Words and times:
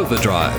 Overdrive. 0.00 0.58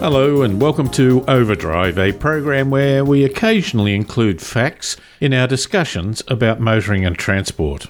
Hello, 0.00 0.40
and 0.40 0.58
welcome 0.58 0.88
to 0.92 1.22
Overdrive, 1.28 1.98
a 1.98 2.14
program 2.14 2.70
where 2.70 3.04
we 3.04 3.24
occasionally 3.24 3.94
include 3.94 4.40
facts 4.40 4.96
in 5.20 5.34
our 5.34 5.46
discussions 5.46 6.22
about 6.28 6.60
motoring 6.60 7.04
and 7.04 7.18
transport. 7.18 7.88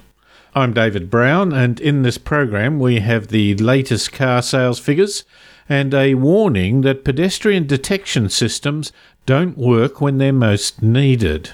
I'm 0.53 0.73
David 0.73 1.09
Brown, 1.09 1.53
and 1.53 1.79
in 1.79 2.01
this 2.01 2.17
program, 2.17 2.77
we 2.77 2.99
have 2.99 3.29
the 3.29 3.55
latest 3.55 4.11
car 4.11 4.41
sales 4.41 4.79
figures 4.79 5.23
and 5.69 5.93
a 5.93 6.15
warning 6.15 6.81
that 6.81 7.05
pedestrian 7.05 7.67
detection 7.67 8.27
systems 8.27 8.91
don't 9.25 9.57
work 9.57 10.01
when 10.01 10.17
they're 10.17 10.33
most 10.33 10.81
needed. 10.81 11.51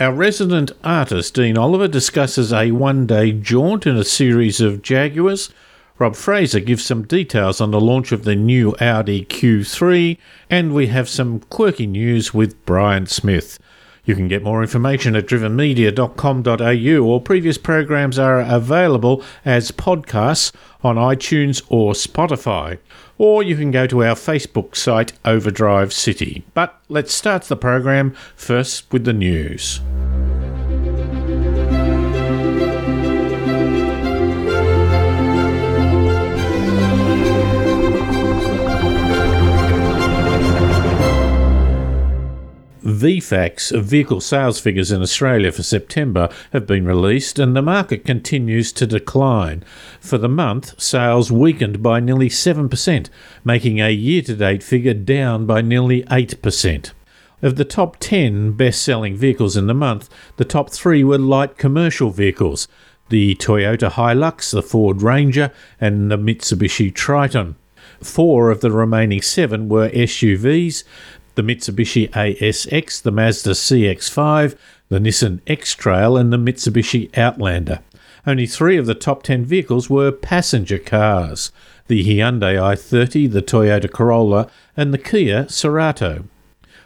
Our 0.00 0.12
resident 0.12 0.72
artist, 0.82 1.34
Dean 1.34 1.56
Oliver, 1.56 1.86
discusses 1.86 2.52
a 2.52 2.72
one 2.72 3.06
day 3.06 3.30
jaunt 3.30 3.86
in 3.86 3.96
a 3.96 4.02
series 4.02 4.60
of 4.60 4.82
Jaguars. 4.82 5.50
Rob 6.00 6.16
Fraser 6.16 6.58
gives 6.58 6.84
some 6.84 7.06
details 7.06 7.60
on 7.60 7.70
the 7.70 7.80
launch 7.80 8.10
of 8.10 8.24
the 8.24 8.34
new 8.34 8.74
Audi 8.80 9.24
Q3, 9.24 10.18
and 10.50 10.74
we 10.74 10.88
have 10.88 11.08
some 11.08 11.38
quirky 11.38 11.86
news 11.86 12.34
with 12.34 12.66
Brian 12.66 13.06
Smith. 13.06 13.60
You 14.04 14.16
can 14.16 14.26
get 14.26 14.42
more 14.42 14.62
information 14.62 15.14
at 15.14 15.26
drivenmedia.com.au, 15.26 17.06
or 17.06 17.20
previous 17.20 17.56
programs 17.56 18.18
are 18.18 18.40
available 18.40 19.22
as 19.44 19.70
podcasts 19.70 20.50
on 20.82 20.96
iTunes 20.96 21.62
or 21.68 21.92
Spotify. 21.92 22.78
Or 23.18 23.42
you 23.42 23.56
can 23.56 23.70
go 23.70 23.86
to 23.86 24.04
our 24.04 24.14
Facebook 24.14 24.74
site, 24.76 25.12
Overdrive 25.24 25.92
City. 25.92 26.44
But 26.54 26.80
let's 26.88 27.14
start 27.14 27.44
the 27.44 27.56
program 27.56 28.14
first 28.34 28.92
with 28.92 29.04
the 29.04 29.12
news. 29.12 29.80
VFACTS 42.84 43.80
vehicle 43.80 44.20
sales 44.20 44.60
figures 44.60 44.92
in 44.92 45.00
Australia 45.00 45.50
for 45.50 45.62
September 45.62 46.28
have 46.52 46.66
been 46.66 46.84
released 46.84 47.38
and 47.38 47.56
the 47.56 47.62
market 47.62 48.04
continues 48.04 48.72
to 48.72 48.86
decline. 48.86 49.64
For 50.00 50.18
the 50.18 50.28
month, 50.28 50.78
sales 50.80 51.32
weakened 51.32 51.82
by 51.82 52.00
nearly 52.00 52.28
7%, 52.28 53.08
making 53.42 53.80
a 53.80 53.88
year 53.88 54.20
to 54.22 54.36
date 54.36 54.62
figure 54.62 54.92
down 54.92 55.46
by 55.46 55.62
nearly 55.62 56.02
8%. 56.04 56.92
Of 57.40 57.56
the 57.56 57.64
top 57.64 57.96
10 58.00 58.52
best 58.52 58.82
selling 58.82 59.16
vehicles 59.16 59.56
in 59.56 59.66
the 59.66 59.72
month, 59.72 60.10
the 60.36 60.44
top 60.44 60.68
three 60.68 61.02
were 61.02 61.18
light 61.18 61.56
commercial 61.56 62.10
vehicles 62.10 62.68
the 63.10 63.34
Toyota 63.34 63.90
Hilux, 63.90 64.50
the 64.50 64.62
Ford 64.62 65.02
Ranger, 65.02 65.52
and 65.78 66.10
the 66.10 66.16
Mitsubishi 66.16 66.92
Triton. 66.94 67.54
Four 68.00 68.50
of 68.50 68.62
the 68.62 68.70
remaining 68.70 69.20
seven 69.20 69.68
were 69.68 69.90
SUVs, 69.90 70.84
the 71.34 71.42
Mitsubishi 71.42 72.10
ASX, 72.10 73.02
the 73.02 73.10
Mazda 73.10 73.50
CX5, 73.50 74.56
the 74.88 74.98
Nissan 74.98 75.40
X 75.46 75.74
Trail, 75.74 76.16
and 76.16 76.32
the 76.32 76.36
Mitsubishi 76.36 77.16
Outlander. 77.16 77.80
Only 78.26 78.46
three 78.46 78.76
of 78.76 78.86
the 78.86 78.94
top 78.94 79.22
10 79.22 79.44
vehicles 79.44 79.90
were 79.90 80.10
passenger 80.10 80.78
cars 80.78 81.52
the 81.86 82.02
Hyundai 82.02 82.56
i30, 82.56 83.30
the 83.30 83.42
Toyota 83.42 83.90
Corolla, 83.90 84.48
and 84.76 84.94
the 84.94 84.98
Kia 84.98 85.44
Cerato. 85.44 86.24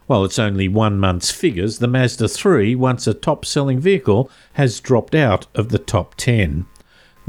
While 0.07 0.25
it's 0.25 0.39
only 0.39 0.69
one 0.69 0.99
month's 0.99 1.31
figures, 1.31 1.79
the 1.79 1.87
Mazda 1.87 2.29
3, 2.29 2.75
once 2.75 3.07
a 3.07 3.15
top 3.15 3.45
selling 3.45 3.79
vehicle, 3.79 4.31
has 4.55 4.81
dropped 4.81 5.15
out 5.15 5.47
of 5.55 5.69
the 5.69 5.79
top 5.79 6.15
10. 6.17 6.67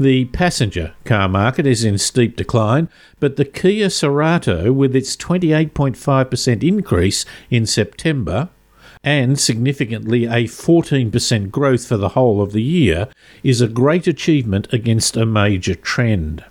The 0.00 0.24
passenger 0.24 0.94
car 1.04 1.28
market 1.28 1.66
is 1.66 1.84
in 1.84 1.98
steep 1.98 2.34
decline, 2.34 2.88
but 3.18 3.36
the 3.36 3.44
Kia 3.44 3.88
Cerato, 3.88 4.72
with 4.72 4.96
its 4.96 5.14
28.5% 5.14 6.66
increase 6.66 7.26
in 7.50 7.66
September 7.66 8.48
and 9.04 9.38
significantly 9.38 10.24
a 10.24 10.44
14% 10.44 11.50
growth 11.50 11.86
for 11.86 11.98
the 11.98 12.08
whole 12.10 12.40
of 12.40 12.52
the 12.52 12.62
year, 12.62 13.08
is 13.42 13.60
a 13.60 13.68
great 13.68 14.06
achievement 14.06 14.72
against 14.72 15.18
a 15.18 15.26
major 15.26 15.74
trend. 15.74 16.46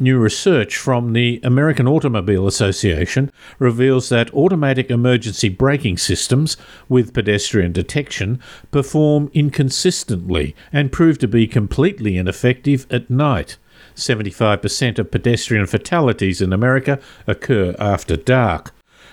New 0.00 0.16
research 0.16 0.76
from 0.76 1.12
the 1.12 1.40
American 1.42 1.88
Automobile 1.88 2.46
Association 2.46 3.32
reveals 3.58 4.10
that 4.10 4.32
automatic 4.32 4.92
emergency 4.92 5.48
braking 5.48 5.98
systems 5.98 6.56
with 6.88 7.12
pedestrian 7.12 7.72
detection 7.72 8.40
perform 8.70 9.28
inconsistently 9.34 10.54
and 10.72 10.92
prove 10.92 11.18
to 11.18 11.26
be 11.26 11.48
completely 11.48 12.16
ineffective 12.16 12.86
at 12.92 13.10
night. 13.10 13.56
75% 13.96 15.00
of 15.00 15.10
pedestrian 15.10 15.66
fatalities 15.66 16.40
in 16.40 16.52
America 16.52 17.00
occur 17.26 17.74
after 17.80 18.16
dark. 18.16 18.72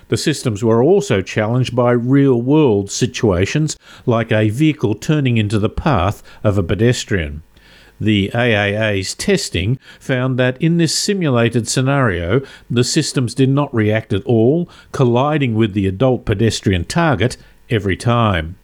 The 0.09 0.17
systems 0.17 0.63
were 0.63 0.84
also 0.84 1.23
challenged 1.23 1.75
by 1.75 1.94
real 1.94 2.40
world 2.40 2.91
situations 2.91 3.75
like 4.06 4.31
a 4.31 4.50
vehicle 4.50 4.94
turning 4.94 5.38
into 5.38 5.57
the 5.57 5.67
path 5.67 6.22
of 6.44 6.59
a 6.59 6.63
pedestrian. 6.63 7.41
The 8.00 8.29
AAA's 8.33 9.13
testing 9.16 9.79
found 10.00 10.38
that 10.38 10.61
in 10.61 10.78
this 10.78 10.94
simulated 10.94 11.67
scenario, 11.67 12.41
the 12.69 12.83
systems 12.83 13.33
did 13.33 13.50
not 13.50 13.73
react 13.73 14.11
at 14.11 14.23
all, 14.25 14.69
colliding 14.91 15.56
with 15.56 15.73
the 15.73 15.88
adult 15.88 16.25
pedestrian 16.25 16.85
target 16.85 17.38
every 17.69 17.95
time. 17.95 18.57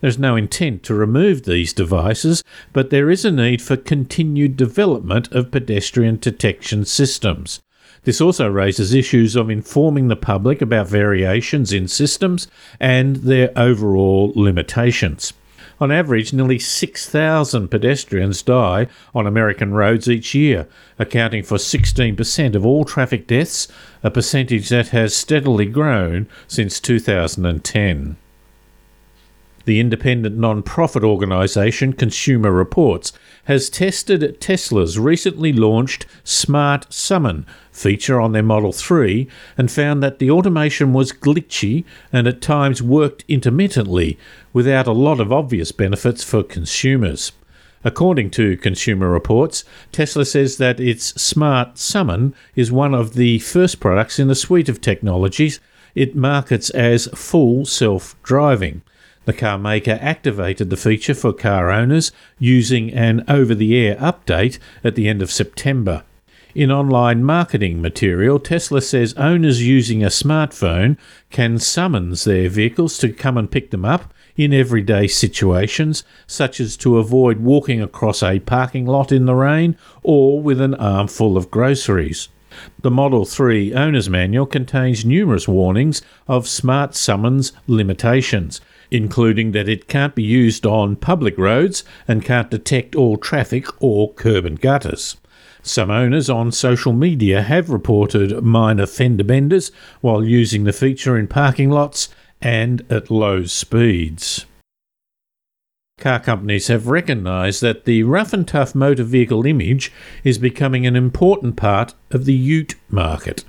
There's 0.00 0.18
no 0.18 0.34
intent 0.34 0.82
to 0.84 0.94
remove 0.94 1.42
these 1.42 1.74
devices, 1.74 2.42
but 2.72 2.88
there 2.88 3.10
is 3.10 3.24
a 3.24 3.30
need 3.30 3.60
for 3.60 3.76
continued 3.76 4.56
development 4.56 5.30
of 5.32 5.50
pedestrian 5.50 6.18
detection 6.18 6.86
systems. 6.86 7.60
This 8.04 8.20
also 8.20 8.48
raises 8.48 8.94
issues 8.94 9.36
of 9.36 9.50
informing 9.50 10.08
the 10.08 10.16
public 10.16 10.62
about 10.62 10.88
variations 10.88 11.70
in 11.70 11.86
systems 11.86 12.48
and 12.78 13.16
their 13.16 13.52
overall 13.56 14.32
limitations. 14.34 15.34
On 15.80 15.90
average, 15.90 16.34
nearly 16.34 16.58
6,000 16.58 17.68
pedestrians 17.68 18.42
die 18.42 18.86
on 19.14 19.26
American 19.26 19.72
roads 19.72 20.10
each 20.10 20.34
year, 20.34 20.68
accounting 20.98 21.42
for 21.42 21.56
16% 21.56 22.54
of 22.54 22.66
all 22.66 22.84
traffic 22.84 23.26
deaths, 23.26 23.66
a 24.02 24.10
percentage 24.10 24.68
that 24.68 24.88
has 24.88 25.16
steadily 25.16 25.64
grown 25.64 26.28
since 26.46 26.80
2010. 26.80 28.16
The 29.70 29.78
independent 29.78 30.36
non 30.36 30.64
profit 30.64 31.04
organisation 31.04 31.92
Consumer 31.92 32.50
Reports 32.50 33.12
has 33.44 33.70
tested 33.70 34.40
Tesla's 34.40 34.98
recently 34.98 35.52
launched 35.52 36.06
Smart 36.24 36.92
Summon 36.92 37.46
feature 37.70 38.20
on 38.20 38.32
their 38.32 38.42
Model 38.42 38.72
3 38.72 39.28
and 39.56 39.70
found 39.70 40.02
that 40.02 40.18
the 40.18 40.28
automation 40.28 40.92
was 40.92 41.12
glitchy 41.12 41.84
and 42.12 42.26
at 42.26 42.40
times 42.40 42.82
worked 42.82 43.24
intermittently 43.28 44.18
without 44.52 44.88
a 44.88 44.92
lot 44.92 45.20
of 45.20 45.32
obvious 45.32 45.70
benefits 45.70 46.24
for 46.24 46.42
consumers. 46.42 47.30
According 47.84 48.30
to 48.30 48.56
Consumer 48.56 49.08
Reports, 49.08 49.62
Tesla 49.92 50.24
says 50.24 50.56
that 50.56 50.80
its 50.80 51.10
Smart 51.22 51.78
Summon 51.78 52.34
is 52.56 52.72
one 52.72 52.92
of 52.92 53.14
the 53.14 53.38
first 53.38 53.78
products 53.78 54.18
in 54.18 54.28
a 54.30 54.34
suite 54.34 54.68
of 54.68 54.80
technologies 54.80 55.60
it 55.94 56.16
markets 56.16 56.70
as 56.70 57.06
full 57.14 57.64
self 57.64 58.20
driving. 58.24 58.82
The 59.30 59.36
car 59.36 59.58
maker 59.58 59.96
activated 60.02 60.70
the 60.70 60.76
feature 60.76 61.14
for 61.14 61.32
car 61.32 61.70
owners 61.70 62.10
using 62.40 62.92
an 62.92 63.22
over 63.28 63.54
the 63.54 63.76
air 63.76 63.94
update 63.94 64.58
at 64.82 64.96
the 64.96 65.06
end 65.08 65.22
of 65.22 65.30
September. 65.30 66.02
In 66.52 66.72
online 66.72 67.22
marketing 67.22 67.80
material, 67.80 68.40
Tesla 68.40 68.80
says 68.80 69.14
owners 69.14 69.64
using 69.64 70.02
a 70.02 70.08
smartphone 70.08 70.98
can 71.30 71.60
summons 71.60 72.24
their 72.24 72.48
vehicles 72.48 72.98
to 72.98 73.12
come 73.12 73.38
and 73.38 73.48
pick 73.48 73.70
them 73.70 73.84
up 73.84 74.12
in 74.36 74.52
everyday 74.52 75.06
situations, 75.06 76.02
such 76.26 76.58
as 76.58 76.76
to 76.78 76.98
avoid 76.98 77.38
walking 77.38 77.80
across 77.80 78.24
a 78.24 78.40
parking 78.40 78.84
lot 78.84 79.12
in 79.12 79.26
the 79.26 79.36
rain 79.36 79.76
or 80.02 80.42
with 80.42 80.60
an 80.60 80.74
armful 80.74 81.36
of 81.36 81.52
groceries. 81.52 82.28
The 82.80 82.90
Model 82.90 83.24
3 83.24 83.74
Owner's 83.74 84.10
Manual 84.10 84.46
contains 84.46 85.04
numerous 85.04 85.46
warnings 85.46 86.02
of 86.26 86.48
Smart 86.48 86.96
Summons 86.96 87.52
limitations, 87.68 88.60
including 88.90 89.52
that 89.52 89.68
it 89.68 89.88
can't 89.88 90.14
be 90.14 90.22
used 90.22 90.66
on 90.66 90.96
public 90.96 91.36
roads 91.38 91.84
and 92.08 92.24
can't 92.24 92.50
detect 92.50 92.94
all 92.94 93.16
traffic 93.16 93.66
or 93.82 94.12
curb 94.14 94.44
and 94.44 94.60
gutters. 94.60 95.16
Some 95.62 95.90
owners 95.90 96.30
on 96.30 96.52
social 96.52 96.92
media 96.92 97.42
have 97.42 97.68
reported 97.68 98.42
minor 98.42 98.86
fender 98.86 99.24
benders 99.24 99.70
while 100.00 100.24
using 100.24 100.64
the 100.64 100.72
feature 100.72 101.18
in 101.18 101.28
parking 101.28 101.70
lots 101.70 102.08
and 102.40 102.84
at 102.90 103.10
low 103.10 103.44
speeds. 103.44 104.46
Car 105.98 106.18
companies 106.18 106.68
have 106.68 106.86
recognised 106.86 107.60
that 107.60 107.84
the 107.84 108.02
rough 108.04 108.32
and 108.32 108.48
tough 108.48 108.74
motor 108.74 109.04
vehicle 109.04 109.44
image 109.44 109.92
is 110.24 110.38
becoming 110.38 110.86
an 110.86 110.96
important 110.96 111.56
part 111.56 111.94
of 112.10 112.24
the 112.24 112.32
ute 112.32 112.74
market. 112.88 113.44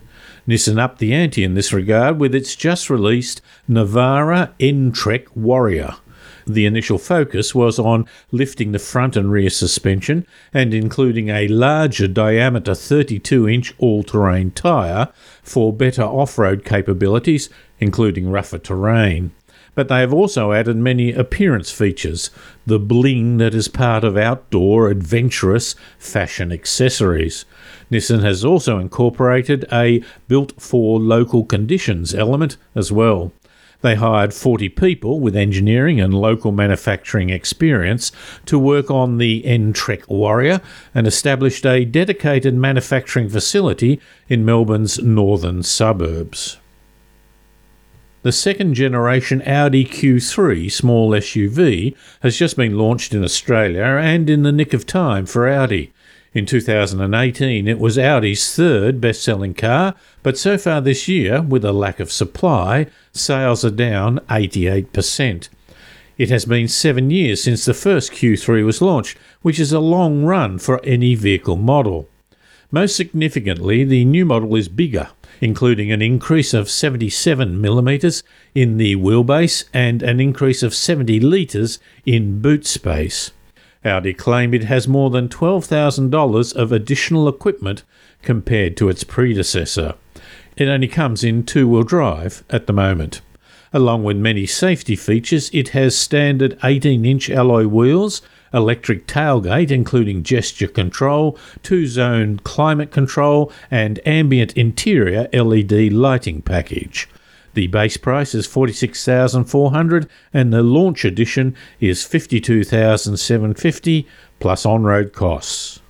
Nissan 0.51 0.81
upped 0.81 0.99
the 0.99 1.13
ante 1.13 1.45
in 1.45 1.53
this 1.53 1.71
regard 1.71 2.19
with 2.19 2.35
its 2.35 2.57
just 2.57 2.89
released 2.89 3.41
Navara 3.69 4.51
N-Trek 4.59 5.33
Warrior. 5.33 5.95
The 6.45 6.65
initial 6.65 6.97
focus 6.97 7.55
was 7.55 7.79
on 7.79 8.05
lifting 8.33 8.73
the 8.73 8.79
front 8.79 9.15
and 9.15 9.31
rear 9.31 9.49
suspension 9.49 10.27
and 10.53 10.73
including 10.73 11.29
a 11.29 11.47
larger 11.47 12.05
diameter 12.05 12.75
32 12.75 13.47
inch 13.47 13.73
all 13.77 14.03
terrain 14.03 14.51
tyre 14.51 15.07
for 15.41 15.71
better 15.71 16.03
off 16.03 16.37
road 16.37 16.65
capabilities, 16.65 17.49
including 17.79 18.29
rougher 18.29 18.57
terrain 18.57 19.31
but 19.73 19.87
they 19.87 19.99
have 19.99 20.13
also 20.13 20.51
added 20.51 20.75
many 20.75 21.13
appearance 21.13 21.71
features, 21.71 22.29
the 22.65 22.79
bling 22.79 23.37
that 23.37 23.53
is 23.53 23.67
part 23.67 24.03
of 24.03 24.17
outdoor, 24.17 24.89
adventurous 24.89 25.75
fashion 25.97 26.51
accessories. 26.51 27.45
Nissan 27.89 28.21
has 28.21 28.43
also 28.43 28.79
incorporated 28.79 29.65
a 29.71 30.03
built 30.27 30.53
for 30.61 30.99
local 30.99 31.45
conditions 31.45 32.13
element 32.13 32.57
as 32.75 32.91
well. 32.91 33.31
They 33.81 33.95
hired 33.95 34.33
40 34.33 34.69
people 34.69 35.19
with 35.19 35.35
engineering 35.35 35.99
and 35.99 36.13
local 36.13 36.51
manufacturing 36.51 37.31
experience 37.31 38.11
to 38.45 38.59
work 38.59 38.91
on 38.91 39.17
the 39.17 39.43
N-Trek 39.43 40.07
Warrior 40.07 40.61
and 40.93 41.07
established 41.07 41.65
a 41.65 41.83
dedicated 41.83 42.53
manufacturing 42.53 43.27
facility 43.27 43.99
in 44.29 44.45
Melbourne's 44.45 44.99
northern 44.99 45.63
suburbs. 45.63 46.57
The 48.23 48.31
second 48.31 48.75
generation 48.75 49.41
Audi 49.47 49.83
Q3 49.83 50.71
small 50.71 51.09
SUV 51.09 51.95
has 52.19 52.37
just 52.37 52.55
been 52.55 52.77
launched 52.77 53.15
in 53.15 53.23
Australia 53.23 53.81
and 53.81 54.29
in 54.29 54.43
the 54.43 54.51
nick 54.51 54.75
of 54.75 54.85
time 54.85 55.25
for 55.25 55.49
Audi. 55.49 55.91
In 56.31 56.45
2018, 56.45 57.67
it 57.67 57.79
was 57.79 57.97
Audi's 57.97 58.55
third 58.55 59.01
best 59.01 59.23
selling 59.23 59.55
car, 59.55 59.95
but 60.21 60.37
so 60.37 60.59
far 60.59 60.81
this 60.81 61.07
year, 61.07 61.41
with 61.41 61.65
a 61.65 61.71
lack 61.71 61.99
of 61.99 62.11
supply, 62.11 62.85
sales 63.11 63.65
are 63.65 63.71
down 63.71 64.19
88%. 64.29 65.49
It 66.19 66.29
has 66.29 66.45
been 66.45 66.67
seven 66.67 67.09
years 67.09 67.43
since 67.43 67.65
the 67.65 67.73
first 67.73 68.11
Q3 68.11 68.63
was 68.63 68.83
launched, 68.83 69.17
which 69.41 69.59
is 69.59 69.73
a 69.73 69.79
long 69.79 70.25
run 70.25 70.59
for 70.59 70.79
any 70.85 71.15
vehicle 71.15 71.55
model. 71.55 72.07
Most 72.69 72.95
significantly, 72.95 73.83
the 73.83 74.05
new 74.05 74.25
model 74.25 74.55
is 74.55 74.69
bigger, 74.69 75.09
including 75.41 75.91
an 75.91 76.01
increase 76.01 76.53
of 76.53 76.69
77 76.69 77.59
millimetres 77.59 78.23
in 78.55 78.77
the 78.77 78.95
wheelbase 78.95 79.65
and 79.73 80.01
an 80.01 80.21
increase 80.21 80.63
of 80.63 80.73
70 80.73 81.19
litres 81.19 81.79
in 82.05 82.39
boot 82.39 82.65
space. 82.65 83.31
Audi 83.83 84.13
claim 84.13 84.53
it 84.53 84.65
has 84.65 84.87
more 84.87 85.09
than 85.09 85.27
$12,000 85.27 86.55
of 86.55 86.71
additional 86.71 87.27
equipment 87.27 87.83
compared 88.21 88.77
to 88.77 88.87
its 88.87 89.03
predecessor. 89.03 89.95
It 90.55 90.67
only 90.67 90.87
comes 90.87 91.23
in 91.23 91.43
two 91.43 91.67
wheel 91.67 91.83
drive 91.83 92.43
at 92.49 92.67
the 92.67 92.73
moment. 92.73 93.21
Along 93.73 94.03
with 94.03 94.17
many 94.17 94.45
safety 94.45 94.95
features, 94.95 95.49
it 95.53 95.69
has 95.69 95.97
standard 95.97 96.59
18 96.63 97.03
inch 97.05 97.29
alloy 97.29 97.65
wheels 97.65 98.21
electric 98.53 99.07
tailgate, 99.07 99.71
including 99.71 100.23
gesture 100.23 100.67
control, 100.67 101.37
two 101.63 101.87
zone 101.87 102.37
climate 102.39 102.91
control, 102.91 103.49
and 103.69 103.99
ambient 104.05 104.51
interior 104.53 105.29
LED 105.33 105.93
lighting 105.93 106.41
package. 106.41 107.07
The 107.53 107.67
base 107.67 107.97
price 107.97 108.33
is 108.33 108.47
46,400 108.47 110.09
and 110.33 110.53
the 110.53 110.63
launch 110.63 111.03
edition 111.03 111.53
is 111.79 112.05
52,750 112.05 114.07
plus 114.39 114.65
on-road 114.65 115.11
costs. 115.13 115.81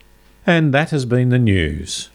And 0.48 0.74
that 0.74 0.90
has 0.90 1.06
been 1.06 1.30
the 1.30 1.38
news. 1.38 2.10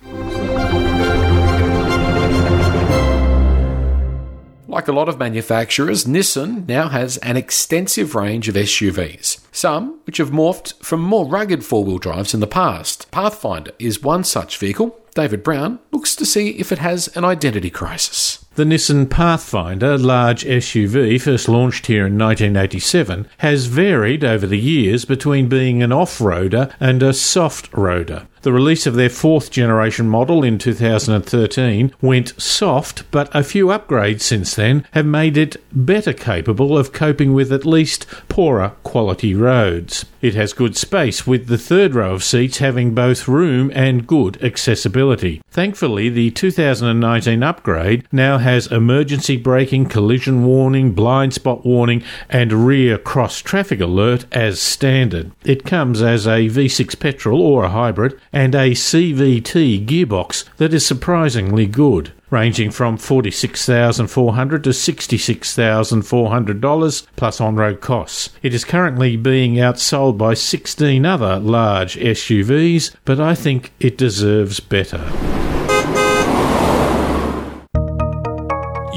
Like 4.76 4.88
a 4.88 4.92
lot 4.92 5.08
of 5.08 5.18
manufacturers, 5.18 6.04
Nissan 6.04 6.68
now 6.68 6.88
has 6.90 7.16
an 7.22 7.38
extensive 7.38 8.14
range 8.14 8.46
of 8.46 8.56
SUVs, 8.56 9.40
some 9.50 10.00
which 10.04 10.18
have 10.18 10.28
morphed 10.32 10.74
from 10.84 11.00
more 11.00 11.26
rugged 11.26 11.64
four 11.64 11.82
wheel 11.82 11.96
drives 11.96 12.34
in 12.34 12.40
the 12.40 12.46
past. 12.46 13.10
Pathfinder 13.10 13.70
is 13.78 14.02
one 14.02 14.22
such 14.22 14.58
vehicle. 14.58 14.94
David 15.14 15.42
Brown 15.42 15.78
looks 15.92 16.14
to 16.16 16.26
see 16.26 16.50
if 16.58 16.72
it 16.72 16.78
has 16.78 17.08
an 17.16 17.24
identity 17.24 17.70
crisis. 17.70 18.44
The 18.56 18.64
Nissan 18.64 19.10
Pathfinder 19.10 19.98
large 19.98 20.42
SUV, 20.42 21.20
first 21.20 21.46
launched 21.46 21.88
here 21.88 22.06
in 22.06 22.16
1987, 22.16 23.28
has 23.36 23.66
varied 23.66 24.24
over 24.24 24.46
the 24.46 24.58
years 24.58 25.04
between 25.04 25.50
being 25.50 25.82
an 25.82 25.92
off 25.92 26.20
roader 26.20 26.72
and 26.80 27.02
a 27.02 27.12
soft 27.12 27.70
roader. 27.72 28.26
The 28.46 28.52
release 28.52 28.86
of 28.86 28.94
their 28.94 29.10
fourth 29.10 29.50
generation 29.50 30.08
model 30.08 30.44
in 30.44 30.56
2013 30.56 31.92
went 32.00 32.40
soft, 32.40 33.02
but 33.10 33.28
a 33.34 33.42
few 33.42 33.66
upgrades 33.66 34.20
since 34.20 34.54
then 34.54 34.86
have 34.92 35.04
made 35.04 35.36
it 35.36 35.56
better 35.72 36.12
capable 36.12 36.78
of 36.78 36.92
coping 36.92 37.34
with 37.34 37.52
at 37.52 37.66
least 37.66 38.06
poorer 38.28 38.72
quality 38.84 39.34
roads. 39.34 40.06
It 40.22 40.36
has 40.36 40.52
good 40.52 40.76
space, 40.76 41.26
with 41.26 41.48
the 41.48 41.58
third 41.58 41.96
row 41.96 42.14
of 42.14 42.22
seats 42.22 42.58
having 42.58 42.94
both 42.94 43.26
room 43.26 43.72
and 43.74 44.06
good 44.06 44.40
accessibility. 44.42 45.42
Thankfully, 45.50 46.08
the 46.08 46.30
2019 46.30 47.42
upgrade 47.42 48.06
now 48.12 48.38
has 48.46 48.68
emergency 48.68 49.36
braking, 49.36 49.86
collision 49.86 50.44
warning, 50.44 50.92
blind 50.92 51.34
spot 51.34 51.66
warning, 51.66 52.00
and 52.28 52.64
rear 52.64 52.96
cross 52.96 53.40
traffic 53.40 53.80
alert 53.80 54.24
as 54.30 54.60
standard. 54.60 55.32
It 55.44 55.64
comes 55.64 56.00
as 56.00 56.28
a 56.28 56.48
V6 56.48 57.00
petrol 57.00 57.42
or 57.42 57.64
a 57.64 57.70
hybrid 57.70 58.16
and 58.32 58.54
a 58.54 58.70
CVT 58.70 59.84
gearbox 59.84 60.44
that 60.58 60.72
is 60.72 60.86
surprisingly 60.86 61.66
good, 61.66 62.12
ranging 62.30 62.70
from 62.70 62.96
$46,400 62.96 64.62
to 64.62 64.70
$66,400 64.70 67.06
plus 67.16 67.40
on 67.40 67.56
road 67.56 67.80
costs. 67.80 68.30
It 68.44 68.54
is 68.54 68.64
currently 68.64 69.16
being 69.16 69.54
outsold 69.54 70.18
by 70.18 70.34
16 70.34 71.04
other 71.04 71.40
large 71.40 71.96
SUVs, 71.96 72.94
but 73.04 73.18
I 73.18 73.34
think 73.34 73.72
it 73.80 73.98
deserves 73.98 74.60
better. 74.60 75.04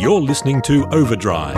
You're 0.09 0.21
listening 0.21 0.63
to 0.63 0.87
Overdrive. 0.87 1.55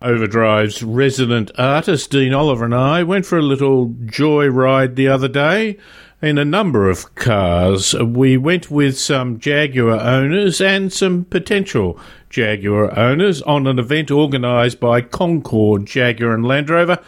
Overdrive's 0.00 0.84
resident 0.84 1.50
artist, 1.58 2.12
Dean 2.12 2.32
Oliver, 2.32 2.66
and 2.66 2.74
I 2.76 3.02
went 3.02 3.26
for 3.26 3.36
a 3.36 3.42
little 3.42 3.96
joy 4.04 4.46
ride 4.46 4.94
the 4.94 5.08
other 5.08 5.26
day 5.26 5.76
in 6.22 6.38
a 6.38 6.44
number 6.44 6.88
of 6.88 7.16
cars. 7.16 7.94
We 7.94 8.36
went 8.36 8.70
with 8.70 8.96
some 8.96 9.40
Jaguar 9.40 9.98
owners 9.98 10.60
and 10.60 10.92
some 10.92 11.24
potential 11.24 11.98
Jaguar 12.30 12.96
owners 12.96 13.42
on 13.42 13.66
an 13.66 13.80
event 13.80 14.12
organised 14.12 14.78
by 14.78 15.00
Concord 15.00 15.84
Jaguar 15.84 16.32
and 16.32 16.46
Land 16.46 16.70
Rover 16.70 17.00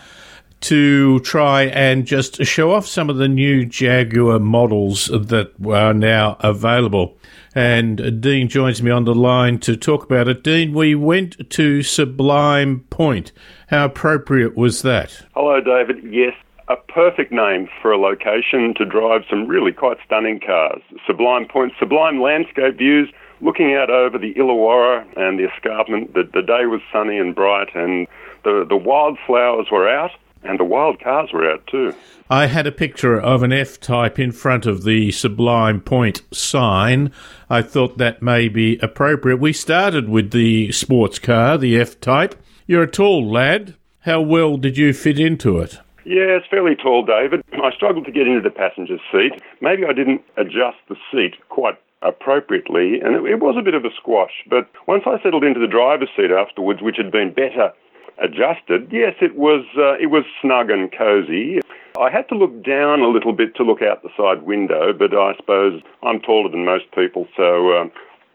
to 0.61 1.21
try 1.21 1.63
and 1.63 2.07
just 2.07 2.45
show 2.45 2.73
off 2.73 2.87
some 2.87 3.09
of 3.09 3.17
the 3.17 3.29
new 3.29 3.65
Jaguar 3.65 4.39
models 4.39 5.07
that 5.07 5.53
are 5.67 5.95
now 5.95 6.37
available. 6.41 7.17
And 7.55 8.21
Dean 8.21 8.49
joins 8.49 8.83
me 8.83 8.91
on 8.91 9.05
the 9.05 9.15
line 9.15 9.59
to 9.61 9.77
talk 9.77 10.05
about 10.05 10.29
it. 10.29 10.45
Dean, 10.45 10.73
we 10.73 10.95
went 10.95 11.51
to 11.51 11.83
Sublime 11.83 12.81
Point. 12.91 13.33
How 13.69 13.87
appropriate 13.87 14.57
was 14.57 14.83
that? 14.83 15.27
Hello, 15.35 15.61
David. 15.61 15.97
Yes, 16.05 16.35
a 16.69 16.77
perfect 16.77 17.33
name 17.33 17.69
for 17.83 17.91
a 17.91 17.99
location 17.99 18.75
to 18.77 18.85
drive 18.85 19.23
some 19.29 19.47
really 19.47 19.73
quite 19.73 19.97
stunning 20.05 20.39
cars. 20.39 20.83
Sublime 21.07 21.47
Point, 21.47 21.73
sublime 21.79 22.21
landscape 22.21 22.77
views 22.77 23.11
looking 23.41 23.75
out 23.75 23.91
over 23.91 24.19
the 24.19 24.35
Illawarra 24.35 25.05
and 25.17 25.39
the 25.39 25.49
escarpment. 25.49 26.13
The, 26.15 26.29
the 26.33 26.43
day 26.43 26.67
was 26.67 26.81
sunny 26.93 27.19
and 27.19 27.35
bright, 27.35 27.75
and 27.75 28.07
the, 28.45 28.65
the 28.69 28.77
wildflowers 28.77 29.67
were 29.73 29.89
out 29.89 30.11
and 30.43 30.59
the 30.59 30.65
wild 30.65 31.01
cars 31.01 31.31
were 31.33 31.51
out 31.51 31.67
too. 31.67 31.95
I 32.29 32.47
had 32.47 32.67
a 32.67 32.73
picture 32.73 33.21
of 33.21 33.43
an 33.43 33.53
F 33.53 33.81
type 33.81 34.19
in 34.19 34.33
front 34.33 34.67
of 34.67 34.85
the 34.85 35.11
Sublime 35.11 35.81
Point 35.81 36.23
sign. 36.33 37.13
I 37.49 37.63
thought 37.63 37.99
that 37.99 38.23
may 38.23 38.49
be 38.49 38.79
appropriate. 38.79 39.41
We 39.41 39.53
started 39.53 40.09
with 40.09 40.31
the 40.31 40.71
sports 40.73 41.19
car, 41.19 41.59
the 41.59 41.79
F 41.79 42.01
type. 42.01 42.41
You're 42.67 42.85
a 42.85 42.91
tall 42.91 43.29
lad. 43.29 43.75
How 44.01 44.21
well 44.21 44.57
did 44.57 44.79
you 44.79 44.93
fit 44.93 45.19
into 45.19 45.59
it? 45.59 45.79
Yeah, 46.05 46.39
it's 46.39 46.47
fairly 46.49 46.77
tall, 46.77 47.05
David. 47.05 47.43
I 47.53 47.71
struggled 47.73 48.07
to 48.07 48.13
get 48.13 48.27
into 48.27 48.41
the 48.41 48.51
passenger's 48.51 49.01
seat. 49.13 49.33
Maybe 49.61 49.85
I 49.85 49.93
didn't 49.93 50.23
adjust 50.37 50.79
the 50.89 50.97
seat 51.13 51.35
quite 51.49 51.77
appropriately, 52.03 53.01
and 53.01 53.15
it, 53.27 53.41
was 53.41 53.57
a 53.59 53.63
bit 53.63 53.75
of 53.75 53.85
a 53.85 53.91
squash. 53.97 54.33
But 54.49 54.71
once 54.87 55.03
I 55.07 55.23
settled 55.23 55.45
into 55.45 55.61
the 55.61 55.67
driver's 55.67 56.09
seat 56.17 56.31
afterwards, 56.31 56.81
which 56.81 56.97
had 56.97 57.13
been 57.13 57.35
better 57.35 57.73
adjusted, 58.21 58.89
yes, 58.91 59.15
it 59.21 59.37
was 59.37 59.65
uh, 59.77 59.95
it 59.95 60.11
was 60.11 60.25
snug 60.41 60.71
and 60.71 60.93
cosy. 60.97 61.61
I 61.99 62.11
had 62.11 62.29
to 62.29 62.37
look 62.37 62.65
down 62.65 63.01
a 63.01 63.09
little 63.09 63.33
bit 63.33 63.57
to 63.57 63.63
look 63.65 63.83
out 63.83 64.03
the 64.03 64.11
side 64.17 64.43
window, 64.43 64.93
but 64.93 65.13
I 65.13 65.35
suppose 65.37 65.83
I'm 66.03 66.21
taller 66.21 66.51
than 66.51 66.65
most 66.65 66.91
people, 66.93 67.27
so. 67.37 67.71
Uh, 67.71 67.85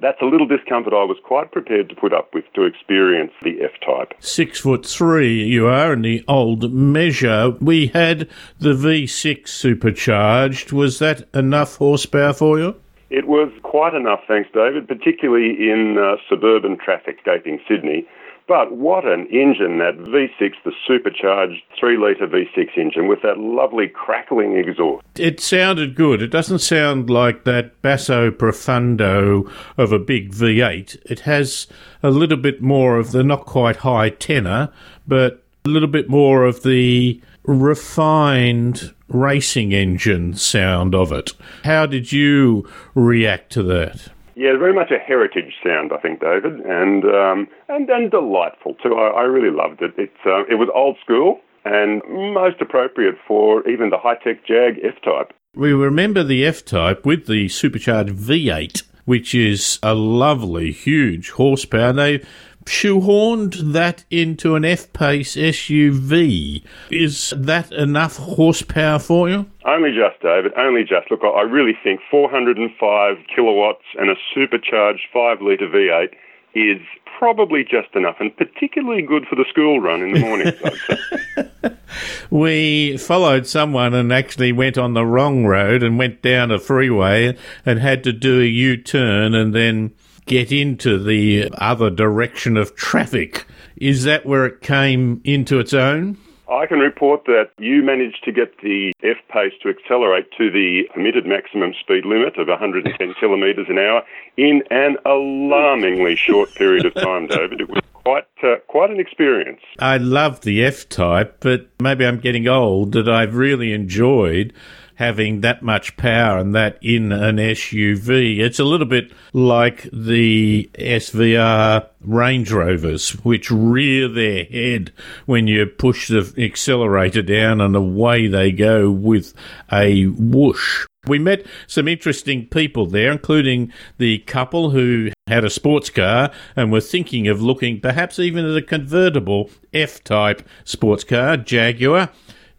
that's 0.02 0.22
a 0.22 0.26
little 0.26 0.46
discomfort 0.46 0.94
I 0.94 1.06
was 1.06 1.18
quite 1.24 1.54
prepared 1.54 1.88
to 1.88 1.96
put 1.96 2.14
up 2.14 2.34
with 2.34 2.44
to 2.54 2.64
experience 2.64 3.32
the 3.42 3.62
F 3.62 3.72
type. 3.80 4.14
Six 4.20 4.60
foot 4.60 4.86
three 4.86 5.46
you 5.46 5.68
are 5.68 5.94
in 5.94 6.02
the 6.02 6.24
old 6.28 6.74
measure. 6.74 7.52
We 7.62 7.88
had 7.88 8.28
the 8.60 8.74
V6 8.74 9.48
supercharged. 9.48 10.74
Was 10.74 11.00
that 11.00 11.30
enough 11.34 11.78
horsepower 11.78 12.34
for 12.34 12.60
you? 12.60 12.76
It 13.10 13.28
was 13.28 13.52
quite 13.64 13.94
enough, 13.94 14.20
thanks, 14.28 14.50
David, 14.54 14.88
particularly 14.88 15.70
in 15.70 15.98
uh, 15.98 16.18
suburban 16.28 16.78
traffic 16.78 17.18
escaping 17.20 17.60
Sydney. 17.68 18.06
But 18.48 18.74
what 18.74 19.06
an 19.06 19.26
engine, 19.32 19.80
that 19.80 19.98
V6, 19.98 20.54
the 20.64 20.72
supercharged 20.88 21.64
3 21.80 21.98
litre 21.98 22.28
V6 22.28 22.78
engine 22.78 23.08
with 23.08 23.24
that 23.24 23.40
lovely 23.40 23.88
crackling 23.88 24.56
exhaust. 24.56 25.04
It 25.18 25.40
sounded 25.40 25.96
good. 25.96 26.22
It 26.22 26.28
doesn't 26.28 26.60
sound 26.60 27.10
like 27.10 27.44
that 27.46 27.82
basso 27.82 28.30
profundo 28.30 29.50
of 29.78 29.92
a 29.92 29.98
big 29.98 30.32
V8. 30.32 30.98
It 31.06 31.22
has 31.22 31.66
a 32.04 32.12
little 32.12 32.38
bit 32.38 32.62
more 32.62 32.98
of 32.98 33.14
the 33.14 33.24
not 33.24 33.48
quite 33.48 33.78
high 33.78 34.10
tenor, 34.10 34.72
but 35.08 35.44
a 35.66 35.70
little 35.70 35.90
bit 35.90 36.08
more 36.08 36.46
of 36.46 36.62
the 36.62 37.20
refined 37.46 38.94
racing 39.08 39.72
engine 39.72 40.36
sound 40.36 40.94
of 40.94 41.12
it. 41.12 41.32
How 41.64 41.88
did 41.88 42.12
you 42.12 42.70
react 42.94 43.52
to 43.54 43.64
that? 43.64 44.10
Yeah, 44.36 44.58
very 44.58 44.74
much 44.74 44.92
a 44.92 45.00
heritage 45.00 45.54
sound, 45.64 45.92
I 45.94 45.98
think, 45.98 46.20
David, 46.20 46.60
and 46.60 47.06
um, 47.06 47.48
and 47.70 47.90
and 47.90 48.12
delightful 48.12 48.76
too. 48.76 48.96
I, 48.96 49.22
I 49.22 49.24
really 49.24 49.56
loved 49.56 49.82
it. 49.82 49.94
It's 49.98 50.26
uh, 50.26 50.44
it 50.50 50.56
was 50.56 50.70
old 50.76 50.98
school 51.04 51.40
and 51.66 52.02
most 52.34 52.62
appropriate 52.62 53.16
for 53.28 53.68
even 53.68 53.90
the 53.90 53.98
high 53.98 54.16
tech 54.16 54.46
Jag 54.46 54.80
F 54.84 55.02
Type. 55.04 55.34
We 55.56 55.74
remember 55.74 56.24
the 56.24 56.46
F 56.46 56.64
Type 56.64 57.06
with 57.06 57.28
the 57.28 57.48
supercharged 57.48 58.12
V8, 58.14 58.84
which 59.06 59.34
is 59.34 59.80
a 59.82 59.96
lovely, 59.96 60.72
huge 60.72 61.32
horsepower. 61.32 61.94
They 61.94 62.24
shoehorned 62.66 63.74
that 63.74 64.04
into 64.10 64.56
an 64.56 64.66
F 64.66 64.92
Pace 64.94 65.36
SUV. 65.36 66.64
Is 66.90 67.34
that 67.38 67.72
enough 67.72 68.18
horsepower 68.18 69.00
for 69.00 69.30
you? 69.30 69.46
Only 69.66 69.92
just, 69.92 70.22
David. 70.22 70.54
Only 70.58 70.84
just. 70.84 71.10
Look, 71.10 71.22
I 71.24 71.42
really 71.42 71.78
think 71.84 72.02
405 72.10 73.18
kilowatts 73.34 73.86
and 73.98 74.10
a 74.10 74.16
supercharged 74.34 75.08
5 75.14 75.42
litre 75.42 75.68
V8 75.68 76.14
is 76.56 76.82
probably 77.20 77.64
just 77.64 77.94
enough 77.96 78.16
and 78.20 78.36
particularly 78.36 79.02
good 79.02 79.26
for 79.28 79.36
the 79.36 79.46
school 79.50 79.80
run 79.80 80.02
in 80.02 80.14
the 80.14 80.20
morning. 80.20 81.78
we 82.30 82.98
followed 82.98 83.48
someone 83.48 83.94
and 83.94 84.12
actually 84.12 84.52
went 84.52 84.78
on 84.78 84.94
the 84.94 85.06
wrong 85.06 85.46
road 85.46 85.84
and 85.84 85.98
went 85.98 86.22
down 86.22 86.52
a 86.52 86.60
freeway 86.60 87.38
and 87.66 87.80
had 87.80 88.04
to 88.04 88.14
do 88.14 88.42
a 88.42 88.46
U 88.46 88.78
turn 88.78 89.34
and 89.34 89.54
then 89.54 89.94
get 90.26 90.52
into 90.52 91.02
the 91.02 91.50
other 91.58 91.90
direction 91.90 92.58
of 92.58 92.76
traffic. 92.76 93.46
Is 93.78 94.04
that 94.04 94.26
where 94.26 94.46
it 94.46 94.62
came 94.62 95.22
into 95.24 95.60
its 95.60 95.74
own? 95.74 96.18
I 96.50 96.68
can 96.68 96.80
report 96.80 97.26
that 97.26 97.50
you 97.58 97.82
managed 97.82 98.24
to 98.26 98.32
get 98.32 98.60
the 98.62 98.94
F 99.02 99.18
pace 99.30 99.54
to 99.64 99.70
accelerate 99.70 100.28
to 100.38 100.52
the 100.52 100.84
permitted 100.94 101.26
maximum 101.26 101.74
speed 101.80 102.06
limit 102.06 102.38
of 102.38 102.48
110 102.48 103.14
kilometres 103.20 103.66
an 103.68 103.80
hour 103.80 104.04
in 104.38 104.62
an 104.70 104.98
alarmingly 105.06 106.16
short 106.16 106.54
period 106.54 106.86
of 106.86 106.94
time, 106.94 107.28
David. 107.28 107.62
It 107.62 107.70
was 107.70 107.82
quite 107.94 108.28
uh, 108.44 108.58
quite 108.68 108.92
an 108.92 109.00
experience. 109.00 109.62
I 109.80 109.98
love 109.98 110.42
the 110.42 110.64
F 110.64 110.88
type, 110.88 111.38
but 111.40 111.68
maybe 111.82 112.06
I'm 112.06 112.20
getting 112.20 112.48
old 112.48 112.92
that 112.92 113.10
I've 113.10 113.36
really 113.36 113.74
enjoyed 113.74 114.54
having 114.96 115.42
that 115.42 115.62
much 115.62 115.96
power 115.98 116.38
and 116.38 116.56
that 116.56 116.78
in 116.82 117.12
an 117.12 117.38
SUV. 117.38 118.40
It's 118.40 118.60
a 118.60 118.64
little 118.64 118.88
bit 118.88 119.12
like 119.34 119.90
the 119.92 120.70
SVR 120.74 121.88
Range 122.02 122.52
Rovers, 122.52 123.12
which 123.24 123.52
rear 123.52 124.08
their 124.08 124.46
head 124.46 124.92
when 125.26 125.48
you 125.48 125.66
push 125.66 126.08
the 126.08 126.34
accelerator 126.38 127.22
down 127.22 127.62
and 127.62 127.76
away 127.76 128.28
they 128.28 128.52
go 128.52 128.90
with 128.92 129.34
a 129.72 130.06
whoosh. 130.06 130.86
We 131.08 131.20
met 131.20 131.46
some 131.68 131.88
interesting 131.88 132.48
people 132.48 132.88
there, 132.88 133.12
including 133.12 133.72
the 133.98 134.20
couple 134.20 134.72
who 134.72 135.12
had 135.28 135.44
a 135.44 135.50
sports 135.50 135.90
car 135.90 136.32
and 136.56 136.72
were 136.72 136.82
thinking 136.82 137.28
of 137.28 137.42
looking 137.42 137.80
perhaps 137.80 138.18
even 138.18 138.46
at 138.46 138.58
a 138.58 138.62
convertible 138.62 139.52
F 139.74 140.04
type 140.04 140.48
sports 140.64 141.04
car, 141.04 141.38
Jaguar. 141.38 142.10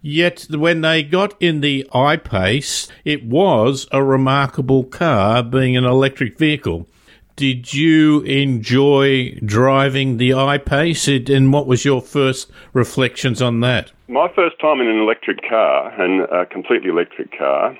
Yet 0.08 0.46
when 0.50 0.82
they 0.82 1.02
got 1.02 1.34
in 1.40 1.62
the 1.62 1.84
I-Pace, 1.92 2.86
it 3.04 3.24
was 3.24 3.88
a 3.90 4.04
remarkable 4.04 4.84
car 4.84 5.42
being 5.42 5.76
an 5.76 5.84
electric 5.84 6.38
vehicle. 6.38 6.86
Did 7.34 7.74
you 7.74 8.20
enjoy 8.20 9.32
driving 9.44 10.18
the 10.18 10.32
I-Pace 10.32 11.08
and 11.08 11.52
what 11.52 11.66
was 11.66 11.84
your 11.84 12.00
first 12.00 12.52
reflections 12.72 13.42
on 13.42 13.58
that? 13.62 13.90
My 14.06 14.28
first 14.32 14.60
time 14.60 14.80
in 14.80 14.86
an 14.86 15.00
electric 15.00 15.40
car, 15.42 15.90
and 16.00 16.20
a 16.30 16.46
completely 16.46 16.90
electric 16.90 17.36
car, 17.36 17.76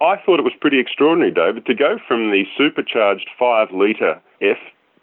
I 0.00 0.16
thought 0.26 0.40
it 0.40 0.44
was 0.44 0.58
pretty 0.60 0.80
extraordinary, 0.80 1.30
David, 1.30 1.66
to 1.66 1.74
go 1.74 1.98
from 2.08 2.32
the 2.32 2.46
supercharged 2.58 3.28
5 3.38 3.68
litre 3.70 4.20
F 4.42 4.58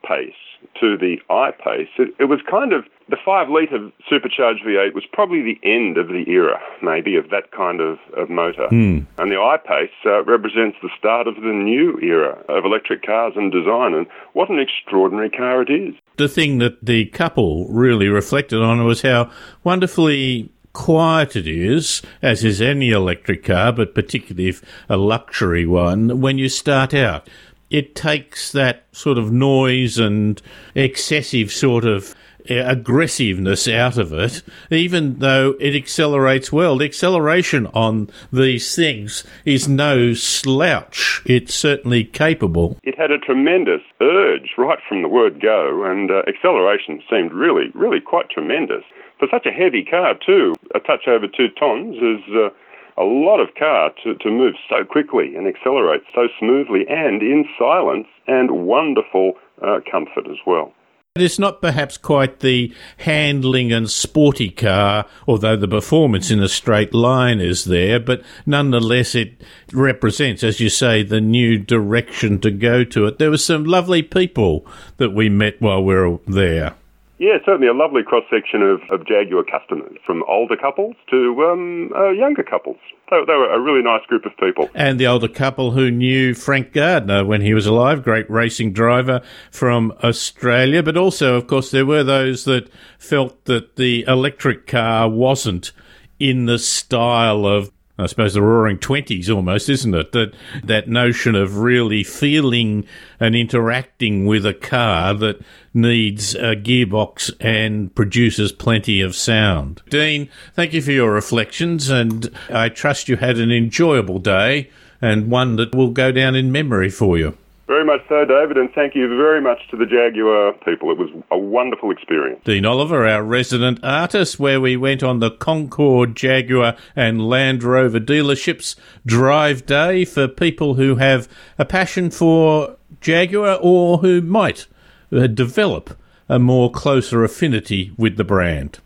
pace 0.05 0.46
to 0.79 0.97
the 0.97 1.17
I 1.29 1.51
pace. 1.51 1.89
It, 1.97 2.13
it 2.19 2.25
was 2.25 2.39
kind 2.49 2.73
of 2.73 2.85
the 3.09 3.17
5 3.23 3.49
litre 3.49 3.89
supercharged 4.09 4.63
V8 4.65 4.93
was 4.93 5.05
probably 5.11 5.41
the 5.41 5.59
end 5.63 5.97
of 5.97 6.09
the 6.09 6.25
era, 6.27 6.59
maybe, 6.81 7.15
of 7.15 7.29
that 7.29 7.51
kind 7.51 7.79
of, 7.79 7.97
of 8.15 8.29
motor. 8.29 8.67
Mm. 8.69 9.05
And 9.17 9.31
the 9.31 9.37
I 9.37 9.57
pace 9.57 9.95
uh, 10.05 10.23
represents 10.25 10.77
the 10.81 10.89
start 10.97 11.27
of 11.27 11.35
the 11.35 11.53
new 11.53 11.97
era 12.01 12.43
of 12.49 12.65
electric 12.65 13.03
cars 13.03 13.33
and 13.35 13.51
design. 13.51 13.93
And 13.93 14.07
what 14.33 14.49
an 14.49 14.59
extraordinary 14.59 15.29
car 15.29 15.61
it 15.61 15.69
is. 15.69 15.95
The 16.17 16.27
thing 16.27 16.57
that 16.57 16.83
the 16.83 17.05
couple 17.05 17.67
really 17.69 18.07
reflected 18.09 18.61
on 18.61 18.83
was 18.83 19.03
how 19.03 19.31
wonderfully 19.63 20.51
quiet 20.73 21.35
it 21.35 21.47
is, 21.47 22.03
as 22.21 22.43
is 22.43 22.61
any 22.61 22.91
electric 22.91 23.43
car, 23.43 23.71
but 23.71 23.95
particularly 23.95 24.49
if 24.49 24.61
a 24.87 24.95
luxury 24.95 25.65
one, 25.65 26.21
when 26.21 26.37
you 26.37 26.47
start 26.47 26.93
out. 26.93 27.27
It 27.69 27.95
takes 27.95 28.51
that 28.51 28.85
sort 28.91 29.17
of 29.17 29.31
noise 29.31 29.97
and 29.97 30.41
excessive 30.75 31.51
sort 31.51 31.85
of 31.85 32.15
uh, 32.49 32.55
aggressiveness 32.65 33.67
out 33.67 33.97
of 33.97 34.13
it, 34.13 34.41
even 34.71 35.19
though 35.19 35.55
it 35.59 35.75
accelerates 35.75 36.51
well. 36.51 36.77
The 36.77 36.85
acceleration 36.85 37.67
on 37.67 38.09
these 38.31 38.73
things 38.75 39.25
is 39.43 39.67
no 39.67 40.13
slouch. 40.13 41.21
It's 41.25 41.53
certainly 41.53 42.05
capable. 42.05 42.77
It 42.83 42.97
had 42.97 43.11
a 43.11 43.19
tremendous 43.19 43.81
urge 43.99 44.51
right 44.57 44.79
from 44.87 45.01
the 45.01 45.09
word 45.09 45.41
go, 45.41 45.83
and 45.83 46.09
uh, 46.09 46.21
acceleration 46.27 47.01
seemed 47.09 47.33
really, 47.33 47.69
really 47.73 47.99
quite 47.99 48.29
tremendous 48.29 48.83
for 49.19 49.27
such 49.31 49.45
a 49.45 49.51
heavy 49.51 49.83
car 49.83 50.13
too, 50.13 50.53
a 50.75 50.79
touch 50.79 51.07
over 51.07 51.27
two 51.27 51.49
tons 51.59 51.95
is 51.97 52.21
uh, 52.35 52.49
a 52.97 53.03
lot 53.03 53.39
of 53.39 53.53
car 53.55 53.91
to, 54.03 54.15
to 54.15 54.31
move 54.31 54.55
so 54.69 54.83
quickly 54.83 55.35
and 55.35 55.47
accelerate 55.47 56.01
so 56.13 56.27
smoothly 56.39 56.85
and 56.89 57.21
in 57.21 57.45
silence 57.57 58.07
and 58.27 58.65
wonderful 58.65 59.33
uh, 59.61 59.79
comfort 59.89 60.27
as 60.29 60.37
well. 60.45 60.73
It's 61.15 61.39
not 61.39 61.61
perhaps 61.61 61.97
quite 61.97 62.41
the 62.41 62.73
handling 62.97 63.71
and 63.71 63.89
sporty 63.89 64.49
car, 64.49 65.05
although 65.27 65.55
the 65.55 65.67
performance 65.67 66.29
in 66.29 66.41
a 66.41 66.47
straight 66.47 66.93
line 66.93 67.39
is 67.39 67.65
there, 67.65 67.99
but 67.99 68.21
nonetheless 68.45 69.15
it 69.15 69.41
represents, 69.73 70.43
as 70.43 70.59
you 70.59 70.69
say, 70.69 71.01
the 71.03 71.21
new 71.21 71.57
direction 71.57 72.39
to 72.41 72.51
go 72.51 72.83
to 72.83 73.05
it. 73.07 73.17
There 73.17 73.31
were 73.31 73.37
some 73.37 73.63
lovely 73.63 74.03
people 74.03 74.65
that 74.97 75.09
we 75.09 75.29
met 75.29 75.59
while 75.59 75.83
we 75.83 75.95
were 75.95 76.19
there. 76.27 76.75
Yeah, 77.19 77.37
certainly 77.45 77.67
a 77.67 77.73
lovely 77.73 78.03
cross 78.03 78.23
section 78.29 78.61
of, 78.61 78.81
of 78.91 79.07
Jaguar 79.07 79.43
customers, 79.43 79.97
from 80.05 80.23
older 80.27 80.55
couples 80.55 80.95
to 81.09 81.43
um, 81.45 81.91
uh, 81.95 82.09
younger 82.09 82.43
couples. 82.43 82.77
They, 83.09 83.17
they, 83.25 83.33
were 83.33 83.51
a 83.51 83.59
really 83.59 83.81
nice 83.81 84.05
group 84.05 84.25
of 84.25 84.37
people. 84.37 84.69
And 84.75 84.99
the 84.99 85.07
older 85.07 85.27
couple 85.27 85.71
who 85.71 85.89
knew 85.89 86.35
Frank 86.35 86.73
Gardner 86.73 87.25
when 87.25 87.41
he 87.41 87.55
was 87.55 87.65
alive, 87.65 88.03
great 88.03 88.29
racing 88.29 88.73
driver 88.73 89.21
from 89.49 89.93
Australia. 90.03 90.83
But 90.83 90.95
also, 90.95 91.35
of 91.35 91.47
course, 91.47 91.71
there 91.71 91.87
were 91.87 92.03
those 92.03 92.45
that 92.45 92.69
felt 92.99 93.45
that 93.45 93.77
the 93.77 94.05
electric 94.07 94.67
car 94.67 95.09
wasn't 95.09 95.71
in 96.19 96.45
the 96.45 96.59
style 96.59 97.47
of 97.47 97.71
I 97.97 98.05
suppose 98.05 98.33
the 98.33 98.41
roaring 98.41 98.77
twenties 98.77 99.29
almost, 99.29 99.69
isn't 99.69 99.93
it? 99.93 100.11
That 100.11 100.33
that 100.63 100.87
notion 100.87 101.35
of 101.35 101.57
really 101.57 102.03
feeling 102.03 102.85
and 103.19 103.35
interacting 103.35 104.25
with 104.25 104.45
a 104.45 104.53
car 104.53 105.13
that 105.15 105.41
needs 105.73 106.35
a 106.35 106.55
gearbox 106.55 107.31
and 107.39 107.93
produces 107.95 108.51
plenty 108.51 109.01
of 109.01 109.15
sound. 109.15 109.81
Dean, 109.89 110.29
thank 110.53 110.73
you 110.73 110.81
for 110.81 110.91
your 110.91 111.11
reflections 111.11 111.89
and 111.89 112.29
I 112.49 112.69
trust 112.69 113.09
you 113.09 113.17
had 113.17 113.37
an 113.37 113.51
enjoyable 113.51 114.19
day 114.19 114.69
and 115.01 115.29
one 115.29 115.55
that 115.55 115.75
will 115.75 115.91
go 115.91 116.11
down 116.11 116.35
in 116.35 116.51
memory 116.51 116.89
for 116.89 117.17
you. 117.17 117.37
Very 117.67 117.83
much 117.83 117.99
so, 118.07 118.23
David, 118.23 118.57
and 118.57 118.71
thank 118.73 118.95
you 118.95 119.09
very 119.09 119.41
much 119.41 119.59
to 119.71 119.77
the 119.77 119.85
Jaguar 119.85 120.53
people. 120.63 120.89
It 120.89 120.97
was 120.97 121.09
a 121.31 121.37
wonderful 121.37 121.91
experience. 121.91 122.39
Dean 122.45 122.65
Oliver, 122.65 123.05
our 123.05 123.21
resident 123.21 123.79
artist, 123.83 124.39
where 124.39 124.61
we 124.61 124.77
went 124.77 125.03
on 125.03 125.19
the 125.19 125.31
Concord 125.31 126.15
Jaguar 126.15 126.77
and 126.95 127.27
Land 127.27 127.63
Rover 127.63 127.99
dealerships 127.99 128.77
drive 129.05 129.65
day 129.65 130.05
for 130.05 130.29
people 130.29 130.75
who 130.75 130.95
have 130.95 131.27
a 131.59 131.65
passion 131.65 132.09
for 132.09 132.77
Jaguar 133.01 133.59
or 133.61 133.97
who 133.97 134.21
might 134.21 134.65
uh, 135.11 135.27
develop 135.27 135.97
a 136.29 136.39
more 136.39 136.71
closer 136.71 137.25
affinity 137.25 137.91
with 137.97 138.15
the 138.15 138.23
brand. 138.23 138.79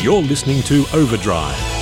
You're 0.00 0.20
listening 0.20 0.62
to 0.64 0.84
Overdrive. 0.92 1.75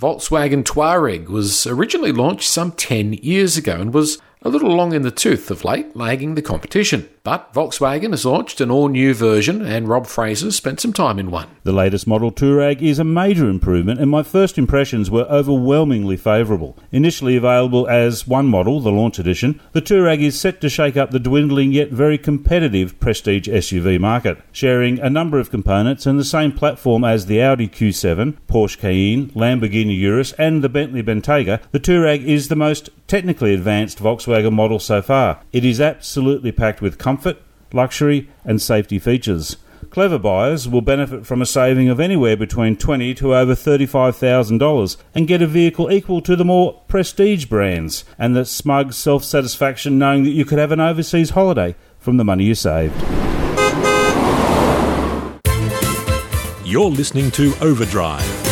Volkswagen 0.00 0.64
Touareg 0.64 1.28
was 1.28 1.66
originally 1.66 2.10
launched 2.10 2.48
some 2.48 2.72
10 2.72 3.12
years 3.12 3.58
ago 3.58 3.78
and 3.78 3.92
was 3.92 4.18
a 4.40 4.48
little 4.48 4.74
long 4.74 4.94
in 4.94 5.02
the 5.02 5.10
tooth 5.10 5.50
of 5.50 5.62
late, 5.62 5.94
lagging 5.94 6.36
the 6.36 6.42
competition. 6.42 7.06
But 7.22 7.52
Volkswagen 7.52 8.12
has 8.12 8.24
launched 8.24 8.62
an 8.62 8.70
all 8.70 8.88
new 8.88 9.12
version, 9.12 9.60
and 9.60 9.86
Rob 9.86 10.06
Fraser 10.06 10.50
spent 10.50 10.80
some 10.80 10.94
time 10.94 11.18
in 11.18 11.30
one. 11.30 11.48
The 11.64 11.72
latest 11.72 12.06
model 12.06 12.32
Touareg 12.32 12.80
is 12.80 12.98
a 12.98 13.04
major 13.04 13.46
improvement, 13.46 14.00
and 14.00 14.10
my 14.10 14.22
first 14.22 14.56
impressions 14.56 15.10
were 15.10 15.24
overwhelmingly 15.24 16.16
favourable. 16.16 16.78
Initially 16.92 17.36
available 17.36 17.86
as 17.88 18.26
one 18.26 18.46
model, 18.46 18.80
the 18.80 18.90
launch 18.90 19.18
edition, 19.18 19.60
the 19.72 19.82
Touareg 19.82 20.22
is 20.22 20.40
set 20.40 20.62
to 20.62 20.70
shake 20.70 20.96
up 20.96 21.10
the 21.10 21.18
dwindling 21.18 21.72
yet 21.72 21.90
very 21.90 22.16
competitive 22.16 22.98
prestige 23.00 23.48
SUV 23.48 24.00
market. 24.00 24.38
Sharing 24.50 24.98
a 24.98 25.10
number 25.10 25.38
of 25.38 25.50
components 25.50 26.06
and 26.06 26.18
the 26.18 26.24
same 26.24 26.52
platform 26.52 27.04
as 27.04 27.26
the 27.26 27.42
Audi 27.42 27.68
Q7, 27.68 28.38
Porsche 28.48 28.78
Cayenne, 28.78 29.28
Lamborghini 29.32 29.98
Urus, 29.98 30.32
and 30.38 30.64
the 30.64 30.70
Bentley 30.70 31.02
Bentayga, 31.02 31.60
the 31.70 31.80
Touareg 31.80 32.24
is 32.24 32.48
the 32.48 32.56
most 32.56 32.88
technically 33.06 33.52
advanced 33.52 33.98
Volkswagen 33.98 34.52
model 34.52 34.78
so 34.78 35.02
far. 35.02 35.40
It 35.52 35.64
is 35.64 35.80
absolutely 35.80 36.52
packed 36.52 36.80
with 36.80 36.96
comfort, 36.96 37.09
luxury, 37.72 38.28
and 38.44 38.60
safety 38.60 38.98
features. 38.98 39.56
Clever 39.90 40.18
buyers 40.18 40.68
will 40.68 40.82
benefit 40.82 41.26
from 41.26 41.42
a 41.42 41.46
saving 41.46 41.88
of 41.88 41.98
anywhere 41.98 42.36
between 42.36 42.76
twenty 42.76 43.14
to 43.14 43.34
over 43.34 43.54
$35,000 43.54 44.96
and 45.14 45.26
get 45.26 45.42
a 45.42 45.46
vehicle 45.46 45.90
equal 45.90 46.20
to 46.22 46.36
the 46.36 46.44
more 46.44 46.82
prestige 46.86 47.46
brands 47.46 48.04
and 48.18 48.36
the 48.36 48.44
smug 48.44 48.92
self 48.92 49.24
satisfaction 49.24 49.98
knowing 49.98 50.22
that 50.22 50.30
you 50.30 50.44
could 50.44 50.58
have 50.58 50.70
an 50.70 50.80
overseas 50.80 51.30
holiday 51.30 51.74
from 51.98 52.18
the 52.18 52.24
money 52.24 52.44
you 52.44 52.54
saved. 52.54 52.94
You're 56.64 56.90
listening 56.90 57.32
to 57.32 57.52
Overdrive. 57.60 58.49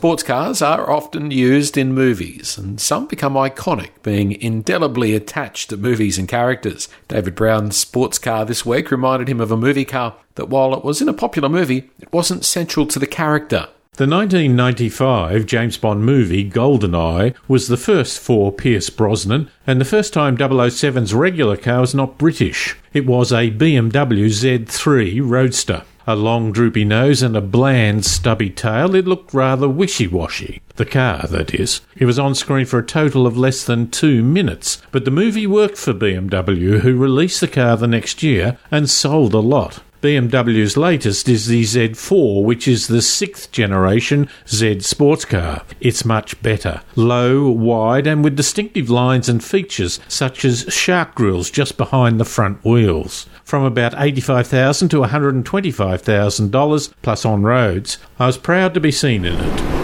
Sports 0.00 0.22
cars 0.22 0.62
are 0.62 0.90
often 0.90 1.30
used 1.30 1.76
in 1.76 1.92
movies, 1.92 2.56
and 2.56 2.80
some 2.80 3.06
become 3.06 3.34
iconic, 3.34 3.90
being 4.02 4.32
indelibly 4.32 5.14
attached 5.14 5.68
to 5.68 5.76
movies 5.76 6.16
and 6.16 6.26
characters. 6.26 6.88
David 7.08 7.34
Brown's 7.34 7.76
sports 7.76 8.18
car 8.18 8.46
this 8.46 8.64
week 8.64 8.90
reminded 8.90 9.28
him 9.28 9.42
of 9.42 9.52
a 9.52 9.58
movie 9.58 9.84
car 9.84 10.16
that, 10.36 10.48
while 10.48 10.72
it 10.72 10.86
was 10.86 11.02
in 11.02 11.08
a 11.10 11.12
popular 11.12 11.50
movie, 11.50 11.90
it 11.98 12.10
wasn't 12.14 12.46
central 12.46 12.86
to 12.86 12.98
the 12.98 13.06
character. 13.06 13.68
The 13.96 14.06
1995 14.06 15.44
James 15.44 15.76
Bond 15.76 16.02
movie 16.02 16.48
GoldenEye 16.48 17.34
was 17.46 17.68
the 17.68 17.76
first 17.76 18.20
for 18.20 18.50
Pierce 18.50 18.88
Brosnan, 18.88 19.50
and 19.66 19.78
the 19.78 19.84
first 19.84 20.14
time 20.14 20.38
007's 20.38 21.12
regular 21.12 21.58
car 21.58 21.82
was 21.82 21.94
not 21.94 22.16
British. 22.16 22.74
It 22.94 23.04
was 23.04 23.32
a 23.32 23.50
BMW 23.50 24.30
Z3 24.30 25.20
Roadster. 25.22 25.82
A 26.10 26.16
long 26.16 26.50
droopy 26.50 26.84
nose 26.84 27.22
and 27.22 27.36
a 27.36 27.40
bland 27.40 28.04
stubby 28.04 28.50
tail, 28.50 28.96
it 28.96 29.06
looked 29.06 29.32
rather 29.32 29.68
wishy 29.68 30.08
washy. 30.08 30.60
The 30.74 30.84
car, 30.84 31.28
that 31.28 31.54
is. 31.54 31.82
It 31.96 32.04
was 32.04 32.18
on 32.18 32.34
screen 32.34 32.66
for 32.66 32.80
a 32.80 32.84
total 32.84 33.28
of 33.28 33.38
less 33.38 33.62
than 33.62 33.92
two 33.92 34.24
minutes, 34.24 34.82
but 34.90 35.04
the 35.04 35.12
movie 35.12 35.46
worked 35.46 35.76
for 35.76 35.94
BMW, 35.94 36.80
who 36.80 36.96
released 36.96 37.40
the 37.40 37.46
car 37.46 37.76
the 37.76 37.86
next 37.86 38.24
year 38.24 38.58
and 38.72 38.90
sold 38.90 39.34
a 39.34 39.38
lot. 39.38 39.84
BMW's 40.00 40.78
latest 40.78 41.28
is 41.28 41.46
the 41.46 41.62
Z4, 41.62 42.42
which 42.42 42.66
is 42.66 42.86
the 42.86 43.02
sixth 43.02 43.52
generation 43.52 44.30
Z 44.48 44.80
sports 44.80 45.26
car. 45.26 45.62
It's 45.78 46.06
much 46.06 46.40
better. 46.40 46.80
Low, 46.96 47.50
wide, 47.50 48.06
and 48.06 48.24
with 48.24 48.34
distinctive 48.34 48.88
lines 48.88 49.28
and 49.28 49.44
features 49.44 50.00
such 50.08 50.42
as 50.46 50.64
shark 50.70 51.14
grills 51.14 51.50
just 51.50 51.76
behind 51.76 52.18
the 52.18 52.24
front 52.24 52.64
wheels. 52.64 53.28
From 53.44 53.62
about 53.62 53.92
85,000 53.94 54.88
to 54.88 55.00
$125,000 55.00 56.92
plus 57.02 57.24
on 57.26 57.42
roads, 57.42 57.98
I 58.18 58.26
was 58.26 58.38
proud 58.38 58.72
to 58.72 58.80
be 58.80 58.92
seen 58.92 59.26
in 59.26 59.34
it. 59.38 59.80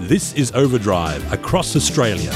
This 0.00 0.32
is 0.34 0.50
Overdrive 0.52 1.30
across 1.30 1.76
Australia. 1.76 2.32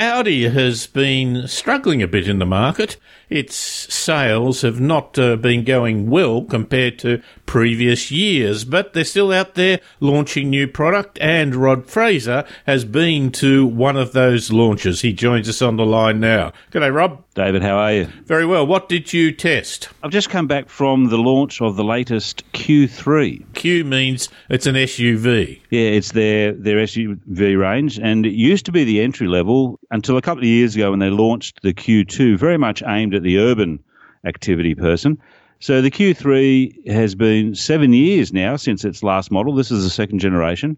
Audi 0.00 0.48
has 0.48 0.86
been 0.86 1.46
struggling 1.46 2.02
a 2.02 2.08
bit 2.08 2.26
in 2.26 2.38
the 2.38 2.46
market. 2.46 2.96
Its 3.30 3.54
sales 3.54 4.62
have 4.62 4.80
not 4.80 5.16
uh, 5.18 5.36
been 5.36 5.64
going 5.64 6.10
well 6.10 6.42
compared 6.42 6.98
to 6.98 7.22
previous 7.46 8.10
years, 8.10 8.64
but 8.64 8.92
they're 8.92 9.04
still 9.04 9.32
out 9.32 9.54
there 9.54 9.80
launching 10.00 10.50
new 10.50 10.66
product. 10.66 11.16
And 11.20 11.54
Rob 11.54 11.86
Fraser 11.86 12.44
has 12.66 12.84
been 12.84 13.30
to 13.32 13.64
one 13.66 13.96
of 13.96 14.12
those 14.12 14.50
launches. 14.50 15.02
He 15.02 15.12
joins 15.12 15.48
us 15.48 15.62
on 15.62 15.76
the 15.76 15.86
line 15.86 16.18
now. 16.18 16.52
G'day, 16.72 16.92
Rob. 16.92 17.24
David, 17.34 17.62
how 17.62 17.78
are 17.78 17.92
you? 17.92 18.04
Very 18.24 18.44
well. 18.44 18.66
What 18.66 18.88
did 18.88 19.12
you 19.12 19.30
test? 19.30 19.88
I've 20.02 20.10
just 20.10 20.30
come 20.30 20.48
back 20.48 20.68
from 20.68 21.10
the 21.10 21.16
launch 21.16 21.60
of 21.62 21.76
the 21.76 21.84
latest 21.84 22.42
Q3. 22.52 23.54
Q 23.54 23.84
means 23.84 24.28
it's 24.48 24.66
an 24.66 24.74
SUV. 24.74 25.60
Yeah, 25.70 25.80
it's 25.80 26.10
their 26.10 26.52
their 26.52 26.78
SUV 26.78 27.58
range, 27.58 28.00
and 28.00 28.26
it 28.26 28.32
used 28.32 28.66
to 28.66 28.72
be 28.72 28.82
the 28.82 29.00
entry 29.00 29.28
level 29.28 29.78
until 29.92 30.16
a 30.16 30.22
couple 30.22 30.42
of 30.42 30.48
years 30.48 30.74
ago 30.74 30.90
when 30.90 30.98
they 30.98 31.08
launched 31.08 31.62
the 31.62 31.72
Q2, 31.72 32.36
very 32.36 32.58
much 32.58 32.82
aimed 32.84 33.14
at 33.14 33.19
the 33.20 33.38
urban 33.38 33.82
activity 34.24 34.74
person. 34.74 35.18
So 35.60 35.82
the 35.82 35.90
Q3 35.90 36.88
has 36.88 37.14
been 37.14 37.54
seven 37.54 37.92
years 37.92 38.32
now 38.32 38.56
since 38.56 38.84
its 38.84 39.02
last 39.02 39.30
model. 39.30 39.54
This 39.54 39.70
is 39.70 39.84
the 39.84 39.90
second 39.90 40.18
generation, 40.18 40.76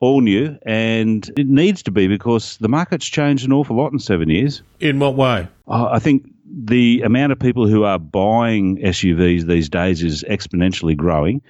all 0.00 0.22
new, 0.22 0.56
and 0.64 1.30
it 1.36 1.46
needs 1.46 1.82
to 1.84 1.90
be 1.90 2.08
because 2.08 2.56
the 2.58 2.68
market's 2.68 3.06
changed 3.06 3.44
an 3.44 3.52
awful 3.52 3.76
lot 3.76 3.92
in 3.92 3.98
seven 3.98 4.30
years. 4.30 4.62
In 4.80 4.98
what 4.98 5.16
way? 5.16 5.48
Uh, 5.68 5.90
I 5.92 5.98
think 5.98 6.30
the 6.46 7.02
amount 7.02 7.32
of 7.32 7.38
people 7.38 7.66
who 7.66 7.84
are 7.84 7.98
buying 7.98 8.78
SUVs 8.78 9.46
these 9.46 9.68
days 9.68 10.02
is 10.02 10.24
exponentially 10.24 10.96
growing. 10.96 11.42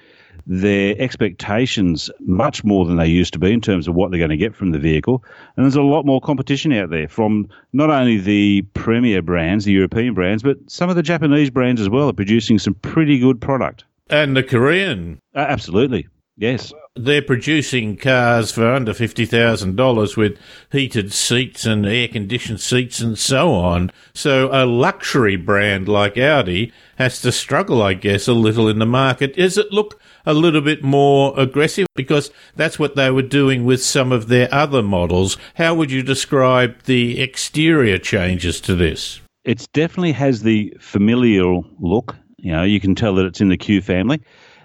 Their 0.45 0.95
expectations 0.99 2.09
much 2.19 2.63
more 2.63 2.85
than 2.85 2.97
they 2.97 3.07
used 3.07 3.33
to 3.33 3.39
be 3.39 3.51
in 3.51 3.61
terms 3.61 3.87
of 3.87 3.95
what 3.95 4.11
they're 4.11 4.19
going 4.19 4.29
to 4.29 4.37
get 4.37 4.55
from 4.55 4.71
the 4.71 4.79
vehicle, 4.79 5.23
and 5.55 5.63
there's 5.65 5.75
a 5.75 5.81
lot 5.81 6.05
more 6.05 6.19
competition 6.19 6.73
out 6.73 6.89
there 6.89 7.07
from 7.07 7.47
not 7.71 7.89
only 7.89 8.17
the 8.17 8.63
premier 8.73 9.21
brands, 9.21 9.65
the 9.65 9.71
European 9.71 10.13
brands, 10.13 10.43
but 10.43 10.57
some 10.67 10.89
of 10.89 10.95
the 10.95 11.03
Japanese 11.03 11.49
brands 11.49 11.79
as 11.79 11.89
well 11.89 12.09
are 12.09 12.13
producing 12.13 12.59
some 12.59 12.73
pretty 12.75 13.19
good 13.19 13.39
product. 13.39 13.85
And 14.09 14.35
the 14.35 14.43
Korean. 14.43 15.19
Uh, 15.33 15.39
absolutely, 15.39 16.07
yes. 16.37 16.73
They're 16.95 17.23
producing 17.23 17.97
cars 17.97 18.51
for 18.51 18.71
under 18.71 18.93
$50,000 18.93 20.17
with 20.17 20.37
heated 20.71 21.11
seats 21.11 21.65
and 21.65 21.85
air 21.87 22.07
conditioned 22.07 22.59
seats 22.59 22.99
and 22.99 23.17
so 23.17 23.51
on. 23.51 23.91
So 24.13 24.49
a 24.51 24.65
luxury 24.67 25.35
brand 25.35 25.87
like 25.87 26.19
Audi 26.19 26.71
has 26.97 27.19
to 27.21 27.31
struggle, 27.31 27.81
I 27.81 27.95
guess, 27.95 28.27
a 28.27 28.33
little 28.33 28.69
in 28.69 28.77
the 28.77 28.85
market. 28.85 29.35
Does 29.35 29.57
it 29.57 29.71
look 29.71 29.99
a 30.25 30.33
little 30.33 30.61
bit 30.61 30.83
more 30.83 31.37
aggressive? 31.39 31.87
Because 31.95 32.31
that's 32.55 32.79
what 32.79 32.95
they 32.95 33.11
were 33.11 33.21
doing 33.21 33.65
with 33.65 33.83
some 33.83 34.11
of 34.11 34.27
their 34.27 34.53
other 34.53 34.81
models. 34.81 35.37
How 35.55 35.73
would 35.75 35.91
you 35.91 36.03
describe 36.03 36.83
the 36.83 37.21
exterior 37.21 37.97
changes 37.97 38.61
to 38.61 38.75
this? 38.75 39.21
It 39.43 39.67
definitely 39.73 40.13
has 40.13 40.43
the 40.43 40.75
familial 40.79 41.65
look. 41.79 42.15
You 42.37 42.51
know, 42.51 42.63
you 42.63 42.79
can 42.79 42.95
tell 42.95 43.15
that 43.15 43.25
it's 43.25 43.41
in 43.41 43.49
the 43.49 43.57
Q 43.57 43.81
family. 43.81 44.21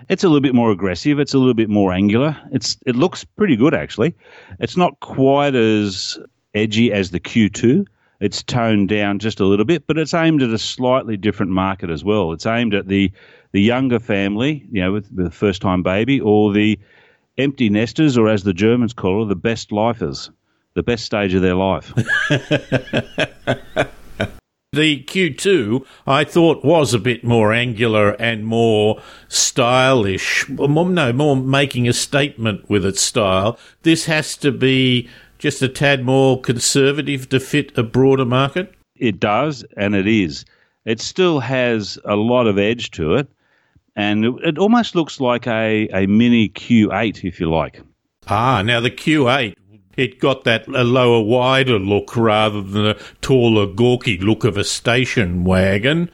It's 0.09 0.25
a 0.25 0.29
little 0.29 0.41
bit 0.41 0.55
more 0.55 0.71
aggressive. 0.71 1.19
It's 1.19 1.35
a 1.35 1.39
little 1.39 1.55
bit 1.55 1.69
more 1.69 1.93
angular. 1.93 2.37
It's 2.53 2.77
it 2.87 2.97
looks 2.97 3.25
pretty 3.25 3.57
good 3.57 3.75
actually. 3.75 4.15
It's 4.59 4.77
not 4.77 4.99
quite 5.01 5.55
as 5.55 6.19
edgy 6.55 6.93
as 6.93 7.11
the 7.11 7.21
Q2. 7.21 7.85
It's 8.21 8.43
toned 8.43 8.89
down 8.89 9.21
just 9.21 9.41
a 9.41 9.45
little 9.45 9.65
bit, 9.65 9.87
but 9.87 9.97
it's 9.97 10.15
aimed 10.15 10.43
at 10.43 10.51
a 10.51 10.59
slightly 10.59 11.17
different 11.17 11.53
market 11.53 11.89
as 11.89 12.03
well. 12.03 12.33
It's 12.33 12.47
aimed 12.47 12.75
at 12.75 12.89
the 12.89 13.13
the 13.53 13.63
younger 13.63 13.99
family, 13.99 14.67
you 14.71 14.83
know, 14.83 14.93
with 14.93 15.15
the 15.15 15.31
first 15.31 15.63
time 15.63 15.83
baby, 15.83 16.21
or 16.21 16.53
the 16.53 16.79
empty 17.39 17.71
nesters, 17.71 18.19
or 18.19 18.29
as 18.29 18.43
the 18.43 18.53
Germans 18.53 18.93
call 18.93 19.23
it, 19.23 19.29
the 19.29 19.37
best 19.37 19.73
lifers, 19.73 20.31
the 20.75 20.83
best 20.83 21.05
stage 21.05 21.33
of 21.33 21.43
their 21.43 21.55
life. 21.55 21.93
The 24.73 25.03
Q2, 25.03 25.87
I 26.07 26.25
thought, 26.25 26.63
was 26.63 26.93
a 26.93 26.99
bit 26.99 27.25
more 27.25 27.55
angular 27.55 28.11
and 28.21 28.45
more 28.45 29.01
stylish. 29.27 30.47
No, 30.47 31.13
more 31.15 31.37
making 31.37 31.89
a 31.89 31.95
statement 31.95 32.69
with 32.69 32.85
its 32.85 33.01
style. 33.01 33.59
This 33.83 34.05
has 34.05 34.37
to 34.37 34.53
be 34.53 35.09
just 35.39 35.63
a 35.63 35.69
tad 35.69 36.05
more 36.05 36.41
conservative 36.41 37.29
to 37.31 37.41
fit 37.41 37.77
a 37.79 37.83
broader 37.83 38.25
market? 38.25 38.75
It 38.97 39.21
does, 39.21 39.65
and 39.77 39.95
it 39.95 40.07
is. 40.07 40.45
It 40.85 41.01
still 41.01 41.41
has 41.41 41.99
a 42.05 42.17
lot 42.17 42.47
of 42.47 42.59
edge 42.59 42.91
to 42.93 43.15
it, 43.15 43.29
and 43.95 44.25
it, 44.25 44.35
it 44.45 44.59
almost 44.59 44.95
looks 44.95 45.21
like 45.21 45.47
a, 45.47 45.89
a 45.93 46.07
mini 46.07 46.49
Q8, 46.49 47.25
if 47.25 47.41
you 47.41 47.51
like. 47.51 47.81
Ah, 48.29 48.63
now 48.63 48.81
the 48.81 48.91
Q8, 48.91 49.55
it 49.97 50.21
got 50.21 50.45
that 50.45 50.67
a 50.69 50.85
lower, 50.85 51.23
wider 51.23 51.79
look 51.79 52.17
rather 52.17 52.63
than 52.63 52.87
a 52.87 52.97
taller, 53.21 53.67
gawky 53.67 54.19
look 54.19 54.45
of 54.45 54.57
a 54.57 54.65
station 54.65 55.45
wagon. 55.45 56.11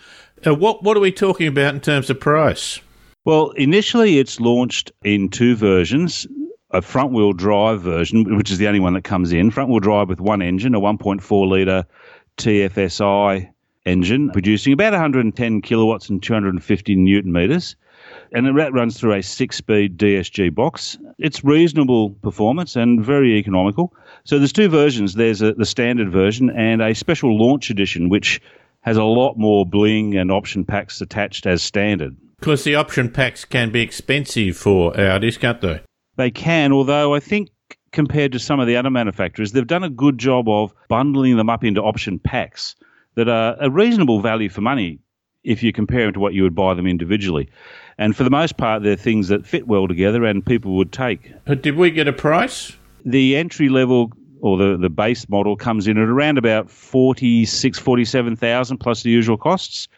Uh, 0.47 0.55
what 0.55 0.83
what 0.83 0.97
are 0.97 1.01
we 1.01 1.13
talking 1.13 1.47
about 1.47 1.75
in 1.75 1.81
terms 1.81 2.11
of 2.11 2.19
price? 2.21 2.81
Well, 3.25 3.51
initially 3.51 4.19
it's 4.19 4.41
launched 4.41 4.93
in 5.03 5.29
two 5.29 5.55
versions. 5.57 6.27
A 6.75 6.83
front 6.83 7.13
wheel 7.13 7.33
drive 7.33 7.83
version, 7.83 8.37
which 8.37 8.51
is 8.51 8.59
the 8.59 8.67
only 8.67 8.81
one 8.81 8.95
that 8.95 9.05
comes 9.05 9.33
in, 9.33 9.53
front 9.53 9.71
wheel 9.71 9.79
drive 9.79 10.09
with 10.09 10.21
one 10.21 10.43
engine, 10.43 10.75
a 10.75 10.81
1.4 10.81 11.49
litre 11.49 11.85
TFSI 12.37 13.49
engine, 13.87 14.31
producing 14.31 14.73
about 14.73 14.93
110 14.93 15.63
kilowatts 15.63 16.09
and 16.09 16.21
250 16.21 16.97
newton 16.97 17.33
meters. 17.33 17.77
And 18.33 18.59
that 18.59 18.73
runs 18.73 18.99
through 18.99 19.13
a 19.13 19.23
six 19.23 19.57
speed 19.57 19.97
DSG 19.97 20.53
box. 20.53 20.99
It's 21.19 21.45
reasonable 21.45 22.11
performance 22.11 22.75
and 22.75 23.05
very 23.05 23.37
economical. 23.39 23.95
So 24.25 24.39
there's 24.39 24.53
two 24.53 24.69
versions 24.69 25.15
there's 25.15 25.43
a, 25.43 25.53
the 25.53 25.65
standard 25.65 26.11
version 26.11 26.51
and 26.51 26.83
a 26.83 26.95
special 26.95 27.39
launch 27.39 27.71
edition, 27.71 28.09
which 28.09 28.41
has 28.81 28.97
a 28.97 29.05
lot 29.05 29.39
more 29.39 29.65
bling 29.65 30.17
and 30.17 30.33
option 30.33 30.65
packs 30.65 31.01
attached 31.01 31.47
as 31.47 31.63
standard. 31.63 32.17
Because 32.41 32.65
the 32.65 32.75
option 32.75 33.11
packs 33.11 33.45
can 33.45 33.71
be 33.71 33.81
expensive 33.81 34.57
for 34.57 34.93
Audis, 34.95 35.39
can't 35.39 35.61
they? 35.61 35.81
They 36.17 36.31
can, 36.31 36.73
although 36.73 37.15
I 37.15 37.21
think 37.21 37.51
compared 37.93 38.33
to 38.33 38.39
some 38.39 38.61
of 38.61 38.67
the 38.67 38.77
other 38.77 38.91
manufacturers, 38.91 39.53
they've 39.53 39.67
done 39.67 39.85
a 39.85 39.91
good 39.91 40.19
job 40.19 40.49
of 40.49 40.75
bundling 40.89 41.37
them 41.37 41.49
up 41.49 41.65
into 41.65 41.83
option 41.83 42.19
packs 42.19 42.75
that 43.15 43.29
are 43.29 43.57
a 43.61 43.71
reasonable 43.71 44.21
value 44.21 44.49
for 44.49 44.61
money 44.61 44.99
if 45.45 45.63
you 45.63 45.73
compare 45.73 46.05
them 46.05 46.15
to 46.15 46.21
what 46.21 46.35
you 46.35 46.43
would 46.43 46.55
buy 46.55 46.75
them 46.75 46.87
individually. 46.87 47.49
And 47.99 48.17
for 48.17 48.25
the 48.25 48.31
most 48.31 48.57
part, 48.57 48.83
they're 48.83 48.97
things 48.97 49.29
that 49.29 49.47
fit 49.47 49.67
well 49.67 49.87
together 49.87 50.25
and 50.25 50.45
people 50.45 50.77
would 50.77 50.91
take. 50.91 51.33
But 51.45 51.63
did 51.63 51.77
we 51.77 51.91
get 51.91 52.09
a 52.09 52.13
price? 52.13 52.73
The 53.05 53.37
entry 53.37 53.69
level 53.69 54.11
or 54.41 54.59
the, 54.59 54.77
the 54.77 54.91
base 54.91 55.29
model 55.29 55.57
comes 55.57 55.87
in 55.87 55.97
at 55.97 56.09
around 56.09 56.39
about 56.39 56.71
46, 56.71 57.79
47,000 57.79 58.79
plus 58.79 59.03
the 59.03 59.11
usual 59.11 59.37
costs. 59.37 59.89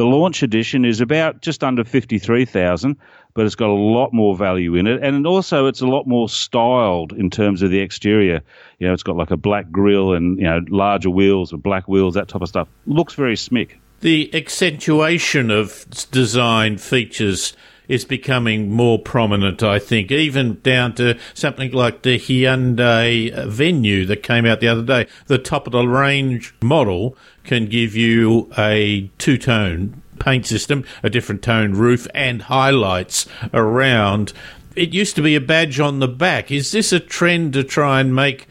The 0.00 0.06
launch 0.06 0.42
edition 0.42 0.86
is 0.86 1.02
about 1.02 1.42
just 1.42 1.62
under 1.62 1.84
53,000, 1.84 2.96
but 3.34 3.44
it's 3.44 3.54
got 3.54 3.68
a 3.68 3.74
lot 3.74 4.14
more 4.14 4.34
value 4.34 4.74
in 4.76 4.86
it. 4.86 5.02
And 5.02 5.26
also 5.26 5.66
it's 5.66 5.82
a 5.82 5.86
lot 5.86 6.06
more 6.06 6.26
styled 6.26 7.12
in 7.12 7.28
terms 7.28 7.60
of 7.60 7.70
the 7.70 7.80
exterior. 7.80 8.40
You 8.78 8.86
know, 8.86 8.94
it's 8.94 9.02
got 9.02 9.16
like 9.16 9.30
a 9.30 9.36
black 9.36 9.70
grille 9.70 10.14
and, 10.14 10.38
you 10.38 10.44
know, 10.44 10.60
larger 10.70 11.10
wheels 11.10 11.52
or 11.52 11.58
black 11.58 11.86
wheels, 11.86 12.14
that 12.14 12.28
type 12.28 12.40
of 12.40 12.48
stuff. 12.48 12.66
Looks 12.86 13.12
very 13.12 13.34
smick. 13.34 13.72
The 14.00 14.34
accentuation 14.34 15.50
of 15.50 15.84
design 16.10 16.78
features 16.78 17.52
is 17.90 18.04
becoming 18.04 18.70
more 18.70 19.00
prominent, 19.00 19.64
I 19.64 19.80
think, 19.80 20.12
even 20.12 20.60
down 20.60 20.94
to 20.94 21.18
something 21.34 21.72
like 21.72 22.02
the 22.02 22.20
Hyundai 22.20 23.46
Venue 23.48 24.06
that 24.06 24.22
came 24.22 24.46
out 24.46 24.60
the 24.60 24.68
other 24.68 24.84
day. 24.84 25.08
The 25.26 25.38
top 25.38 25.66
of 25.66 25.72
the 25.72 25.84
range 25.84 26.54
model 26.62 27.16
can 27.42 27.66
give 27.66 27.96
you 27.96 28.48
a 28.56 29.10
two 29.18 29.36
tone 29.36 30.02
paint 30.20 30.46
system, 30.46 30.84
a 31.02 31.10
different 31.10 31.42
tone 31.42 31.72
roof, 31.72 32.06
and 32.14 32.42
highlights 32.42 33.26
around. 33.52 34.32
It 34.76 34.94
used 34.94 35.16
to 35.16 35.22
be 35.22 35.34
a 35.34 35.40
badge 35.40 35.80
on 35.80 35.98
the 35.98 36.06
back. 36.06 36.52
Is 36.52 36.70
this 36.70 36.92
a 36.92 37.00
trend 37.00 37.54
to 37.54 37.64
try 37.64 38.00
and 38.00 38.14
make 38.14 38.46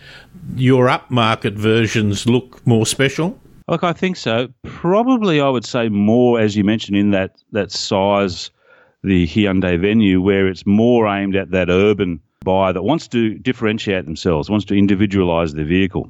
your 0.57 0.87
upmarket 0.87 1.53
versions 1.53 2.27
look 2.27 2.67
more 2.67 2.85
special? 2.85 3.39
Look, 3.69 3.85
I 3.85 3.93
think 3.93 4.17
so. 4.17 4.49
Probably, 4.65 5.39
I 5.39 5.47
would 5.47 5.65
say 5.65 5.87
more, 5.87 6.41
as 6.41 6.57
you 6.57 6.65
mentioned, 6.65 6.97
in 6.97 7.11
that 7.11 7.37
that 7.53 7.71
size 7.71 8.51
the 9.03 9.27
Hyundai 9.27 9.79
Venue, 9.79 10.21
where 10.21 10.47
it's 10.47 10.65
more 10.65 11.07
aimed 11.07 11.35
at 11.35 11.51
that 11.51 11.69
urban 11.69 12.19
buyer 12.43 12.73
that 12.73 12.83
wants 12.83 13.07
to 13.09 13.35
differentiate 13.35 14.05
themselves, 14.05 14.49
wants 14.49 14.65
to 14.65 14.77
individualize 14.77 15.53
their 15.53 15.65
vehicle. 15.65 16.09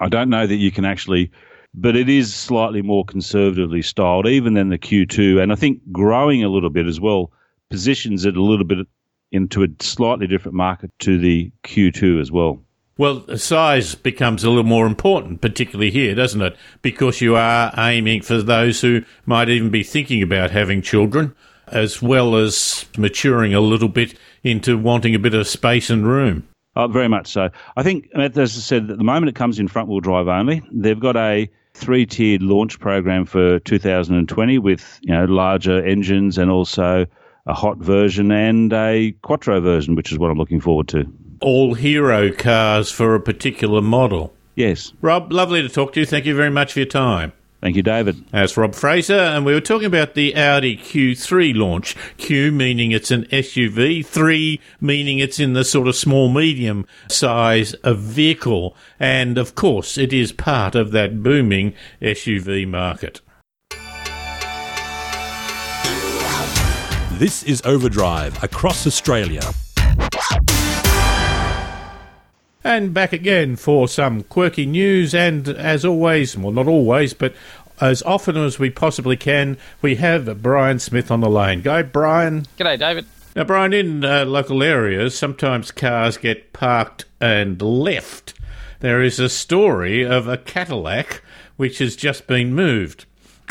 I 0.00 0.08
don't 0.08 0.30
know 0.30 0.46
that 0.46 0.56
you 0.56 0.70
can 0.70 0.84
actually, 0.84 1.30
but 1.74 1.96
it 1.96 2.08
is 2.08 2.34
slightly 2.34 2.82
more 2.82 3.04
conservatively 3.04 3.82
styled, 3.82 4.26
even 4.26 4.54
than 4.54 4.68
the 4.68 4.78
Q2, 4.78 5.42
and 5.42 5.52
I 5.52 5.56
think 5.56 5.80
growing 5.92 6.42
a 6.44 6.48
little 6.48 6.70
bit 6.70 6.86
as 6.86 7.00
well 7.00 7.32
positions 7.70 8.24
it 8.24 8.36
a 8.36 8.42
little 8.42 8.64
bit 8.64 8.86
into 9.32 9.64
a 9.64 9.68
slightly 9.80 10.26
different 10.26 10.54
market 10.54 10.90
to 11.00 11.18
the 11.18 11.50
Q2 11.64 12.20
as 12.20 12.30
well. 12.30 12.60
Well, 12.96 13.36
size 13.36 13.96
becomes 13.96 14.44
a 14.44 14.48
little 14.48 14.62
more 14.62 14.86
important, 14.86 15.40
particularly 15.40 15.90
here, 15.90 16.14
doesn't 16.14 16.40
it? 16.40 16.56
Because 16.82 17.20
you 17.20 17.34
are 17.34 17.74
aiming 17.76 18.22
for 18.22 18.40
those 18.40 18.80
who 18.80 19.02
might 19.26 19.48
even 19.48 19.70
be 19.70 19.82
thinking 19.82 20.22
about 20.22 20.52
having 20.52 20.80
children 20.80 21.34
as 21.68 22.00
well 22.02 22.36
as 22.36 22.86
maturing 22.96 23.54
a 23.54 23.60
little 23.60 23.88
bit 23.88 24.14
into 24.42 24.76
wanting 24.78 25.14
a 25.14 25.18
bit 25.18 25.34
of 25.34 25.46
space 25.46 25.90
and 25.90 26.06
room. 26.06 26.46
Oh, 26.76 26.88
very 26.88 27.08
much 27.08 27.28
so. 27.28 27.50
I 27.76 27.82
think, 27.82 28.08
as 28.14 28.36
I 28.36 28.44
said, 28.46 28.90
at 28.90 28.98
the 28.98 29.04
moment 29.04 29.28
it 29.28 29.34
comes 29.34 29.58
in 29.58 29.68
front 29.68 29.88
wheel 29.88 30.00
drive 30.00 30.26
only. 30.26 30.62
They've 30.72 30.98
got 30.98 31.16
a 31.16 31.48
three 31.74 32.06
tiered 32.06 32.42
launch 32.42 32.80
program 32.80 33.26
for 33.26 33.58
2020 33.60 34.58
with 34.58 35.00
you 35.02 35.14
know 35.14 35.24
larger 35.24 35.84
engines 35.84 36.38
and 36.38 36.50
also 36.50 37.06
a 37.46 37.54
hot 37.54 37.78
version 37.78 38.30
and 38.32 38.72
a 38.72 39.12
quattro 39.22 39.60
version, 39.60 39.94
which 39.94 40.10
is 40.10 40.18
what 40.18 40.30
I'm 40.30 40.38
looking 40.38 40.60
forward 40.60 40.88
to. 40.88 41.04
All 41.40 41.74
hero 41.74 42.32
cars 42.32 42.90
for 42.90 43.14
a 43.14 43.20
particular 43.20 43.82
model. 43.82 44.32
Yes. 44.54 44.92
Rob, 45.00 45.32
lovely 45.32 45.62
to 45.62 45.68
talk 45.68 45.92
to 45.94 46.00
you. 46.00 46.06
Thank 46.06 46.26
you 46.26 46.34
very 46.34 46.50
much 46.50 46.72
for 46.72 46.78
your 46.80 46.86
time. 46.86 47.32
Thank 47.64 47.76
you, 47.76 47.82
David. 47.82 48.26
That's 48.30 48.58
Rob 48.58 48.74
Fraser, 48.74 49.14
and 49.14 49.46
we 49.46 49.54
were 49.54 49.60
talking 49.62 49.86
about 49.86 50.12
the 50.12 50.36
Audi 50.36 50.76
Q3 50.76 51.56
launch. 51.56 51.96
Q 52.18 52.52
meaning 52.52 52.92
it's 52.92 53.10
an 53.10 53.24
SUV, 53.32 54.04
3 54.04 54.60
meaning 54.82 55.18
it's 55.18 55.40
in 55.40 55.54
the 55.54 55.64
sort 55.64 55.88
of 55.88 55.96
small 55.96 56.28
medium 56.28 56.84
size 57.08 57.72
of 57.82 58.00
vehicle, 58.00 58.76
and 59.00 59.38
of 59.38 59.54
course 59.54 59.96
it 59.96 60.12
is 60.12 60.30
part 60.30 60.74
of 60.74 60.90
that 60.90 61.22
booming 61.22 61.72
SUV 62.02 62.68
market. 62.68 63.22
This 67.18 67.44
is 67.44 67.62
Overdrive 67.64 68.44
across 68.44 68.86
Australia. 68.86 69.54
And 72.66 72.94
back 72.94 73.12
again 73.12 73.56
for 73.56 73.86
some 73.88 74.22
quirky 74.22 74.64
news, 74.64 75.14
and 75.14 75.46
as 75.48 75.84
always, 75.84 76.34
well, 76.34 76.50
not 76.50 76.66
always, 76.66 77.12
but 77.12 77.34
as 77.78 78.02
often 78.04 78.38
as 78.38 78.58
we 78.58 78.70
possibly 78.70 79.18
can, 79.18 79.58
we 79.82 79.96
have 79.96 80.42
Brian 80.42 80.78
Smith 80.78 81.10
on 81.10 81.20
the 81.20 81.28
line. 81.28 81.60
Go, 81.60 81.82
Brian. 81.82 82.46
G'day, 82.58 82.78
David. 82.78 83.04
Now, 83.36 83.44
Brian, 83.44 83.74
in 83.74 84.02
uh, 84.02 84.24
local 84.24 84.62
areas, 84.62 85.14
sometimes 85.14 85.72
cars 85.72 86.16
get 86.16 86.54
parked 86.54 87.04
and 87.20 87.60
left. 87.60 88.32
There 88.80 89.02
is 89.02 89.18
a 89.18 89.28
story 89.28 90.02
of 90.02 90.26
a 90.26 90.38
Cadillac 90.38 91.22
which 91.56 91.78
has 91.78 91.96
just 91.96 92.26
been 92.26 92.54
moved. 92.54 93.04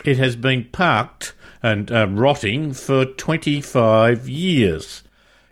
It 0.04 0.18
has 0.18 0.36
been 0.36 0.70
parked 0.72 1.34
and 1.62 1.92
uh, 1.92 2.08
rotting 2.08 2.74
for 2.74 3.06
25 3.06 4.28
years. 4.28 5.04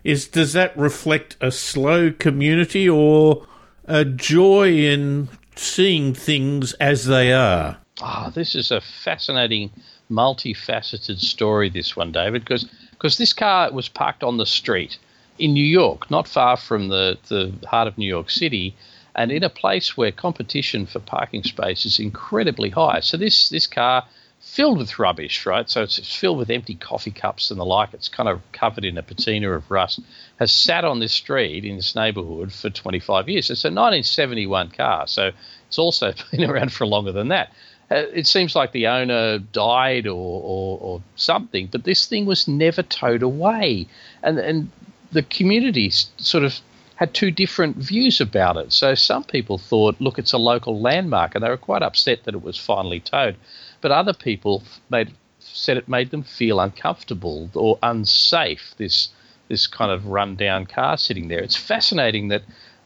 Is 0.04 0.28
does 0.28 0.54
that 0.54 0.76
reflect 0.76 1.38
a 1.40 1.52
slow 1.52 2.12
community 2.12 2.90
or 2.90 3.46
a 3.92 4.06
joy 4.06 4.70
in 4.70 5.28
seeing 5.58 6.14
things 6.14 6.72
as 6.74 7.06
they 7.06 7.34
are. 7.34 7.78
Ah, 8.02 8.28
oh, 8.28 8.30
this 8.32 8.56
is 8.56 8.72
a 8.72 8.80
fascinating, 8.80 9.70
multifaceted 10.10 11.20
story. 11.20 11.70
This 11.70 11.96
one, 11.96 12.12
David, 12.14 12.44
because 12.44 12.64
because 12.92 13.18
this 13.18 13.34
car 13.34 13.70
was 13.72 13.90
parked 13.90 14.24
on 14.24 14.38
the 14.38 14.46
street 14.46 14.98
in 15.38 15.54
New 15.54 15.66
York, 15.66 16.10
not 16.10 16.28
far 16.28 16.56
from 16.56 16.88
the 16.88 17.18
the 17.28 17.52
heart 17.68 17.88
of 17.88 17.98
New 17.98 18.08
York 18.08 18.30
City, 18.30 18.74
and 19.14 19.30
in 19.30 19.44
a 19.44 19.50
place 19.50 19.98
where 19.98 20.12
competition 20.12 20.86
for 20.86 21.00
parking 21.00 21.44
space 21.44 21.86
is 21.86 22.00
incredibly 22.00 22.70
high. 22.70 23.02
So 23.02 23.18
this 23.18 23.50
this 23.50 23.68
car 23.68 24.06
filled 24.52 24.78
with 24.78 25.00
rubbish, 25.00 25.46
right? 25.46 25.70
So 25.70 25.82
it's 25.82 25.98
filled 26.14 26.38
with 26.38 26.50
empty 26.50 26.76
coffee 26.76 27.12
cups 27.12 27.52
and 27.52 27.60
the 27.60 27.64
like. 27.64 27.94
It's 27.94 28.10
kind 28.10 28.28
of 28.28 28.42
covered 28.52 28.84
in 28.84 28.98
a 28.98 29.04
patina 29.04 29.50
of 29.52 29.72
rust. 29.72 30.02
Has 30.40 30.52
sat 30.52 30.84
on 30.84 31.00
this 31.00 31.14
street 31.14 31.64
in 31.64 31.78
this 31.78 31.96
neighbourhood 31.96 32.52
for 32.52 32.70
25 32.70 33.30
years. 33.30 33.50
It's 33.50 33.64
a 33.64 33.70
1971 33.70 34.72
car, 34.72 35.08
so 35.08 35.32
it's 35.68 35.80
also 35.80 36.14
been 36.32 36.44
around 36.44 36.74
for 36.74 36.86
longer 36.86 37.14
than 37.14 37.30
that. 37.30 37.54
Uh, 37.90 38.04
it 38.14 38.28
seems 38.28 38.54
like 38.54 38.74
the 38.74 38.88
owner 38.88 39.40
died 39.40 40.06
or, 40.06 40.42
or, 40.44 40.78
or 40.82 41.02
something, 41.16 41.68
but 41.72 41.86
this 41.86 42.06
thing 42.06 42.26
was 42.26 42.46
never 42.46 42.84
towed 42.84 43.24
away, 43.24 43.88
and 44.22 44.38
and 44.38 44.70
the 45.14 45.24
community 45.24 45.90
sort 46.18 46.44
of 46.44 46.60
had 46.96 47.14
two 47.14 47.32
different 47.32 47.78
views 47.78 48.20
about 48.20 48.58
it. 48.58 48.72
So 48.74 48.96
some 48.96 49.24
people 49.24 49.58
thought, 49.58 50.00
look, 50.00 50.20
it's 50.20 50.34
a 50.34 50.38
local 50.38 50.80
landmark, 50.80 51.36
and 51.36 51.44
they 51.44 51.50
were 51.50 51.58
quite 51.58 51.82
upset 51.82 52.26
that 52.26 52.36
it 52.36 52.44
was 52.44 52.58
finally 52.58 53.00
towed 53.00 53.38
but 53.82 53.92
other 53.92 54.14
people 54.14 54.64
made 54.90 55.12
said 55.40 55.78
it 55.78 55.88
made 55.88 56.12
them 56.12 56.24
feel 56.24 56.60
uncomfortable 56.60 57.50
or 57.54 57.78
unsafe. 57.84 58.74
This 58.78 59.10
this 59.48 59.68
kind 59.68 59.92
of 59.92 60.06
rundown 60.08 60.66
car 60.66 60.98
sitting 60.98 61.28
there. 61.28 61.40
It's 61.40 61.58
fascinating 61.58 62.30
that 62.30 62.44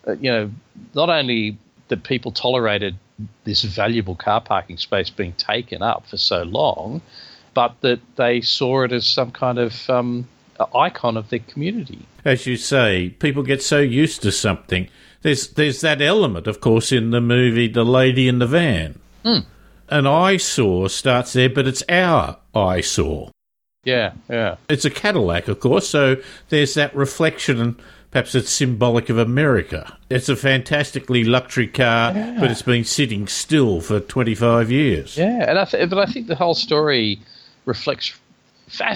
uh, 0.08 0.14
you 0.14 0.32
know 0.32 0.52
not 0.94 1.10
only 1.10 1.58
that 1.90 2.04
people 2.04 2.32
tolerated 2.32 2.98
this 3.44 3.64
valuable 3.64 4.16
car 4.16 4.42
parking 4.42 4.78
space 4.78 5.10
being 5.10 5.34
taken 5.34 5.82
up 5.82 6.08
for 6.08 6.18
so 6.18 6.44
long, 6.44 7.02
but 7.54 7.76
that 7.82 8.00
they 8.16 8.42
saw 8.42 8.84
it 8.84 8.92
as 8.92 9.06
some 9.06 9.32
kind 9.32 9.60
of 9.60 9.90
um, 9.90 10.28
icon 10.74 11.16
of 11.16 11.30
their 11.30 11.40
community. 11.40 12.06
As 12.26 12.48
you 12.48 12.58
say, 12.58 13.10
people 13.20 13.44
get 13.44 13.62
so 13.62 13.80
used 13.80 14.22
to 14.24 14.32
something. 14.32 14.90
There's 15.22 15.50
there's 15.50 15.82
that 15.82 16.02
element, 16.02 16.48
of 16.48 16.62
course, 16.62 16.92
in 16.92 17.12
the 17.12 17.22
movie 17.22 17.68
The 17.68 17.86
Lady 17.86 18.28
in 18.28 18.40
the 18.40 18.48
Van. 18.48 19.00
Mm 19.24 19.46
an 19.90 20.08
eyesore 20.08 20.90
starts 20.90 21.34
there, 21.34 21.50
but 21.50 21.68
it's 21.68 21.84
our 21.90 22.38
eyesore. 22.54 23.32
Yeah, 23.84 24.14
yeah. 24.30 24.56
It's 24.68 24.86
a 24.86 24.90
Cadillac, 24.90 25.48
of 25.48 25.60
course, 25.60 25.88
so 25.88 26.18
there's 26.50 26.74
that 26.74 26.96
reflection 26.96 27.62
and 27.62 27.82
perhaps 28.10 28.34
it's 28.34 28.50
symbolic 28.50 29.10
of 29.10 29.18
America. 29.18 29.98
It's 30.10 30.28
a 30.28 30.36
fantastically 30.36 31.24
luxury 31.24 31.68
car, 31.68 32.14
yeah. 32.14 32.38
but 32.40 32.50
it's 32.50 32.64
been 32.64 32.84
sitting 32.84 33.28
still 33.28 33.82
for 33.82 34.00
25 34.00 34.72
years. 34.72 35.18
Yeah, 35.18 35.46
and 35.50 35.60
I 35.60 35.66
th- 35.66 35.90
but 35.90 36.00
I 36.00 36.12
think 36.12 36.28
the 36.28 36.36
whole 36.36 36.56
story 36.56 37.20
reflects 37.66 38.14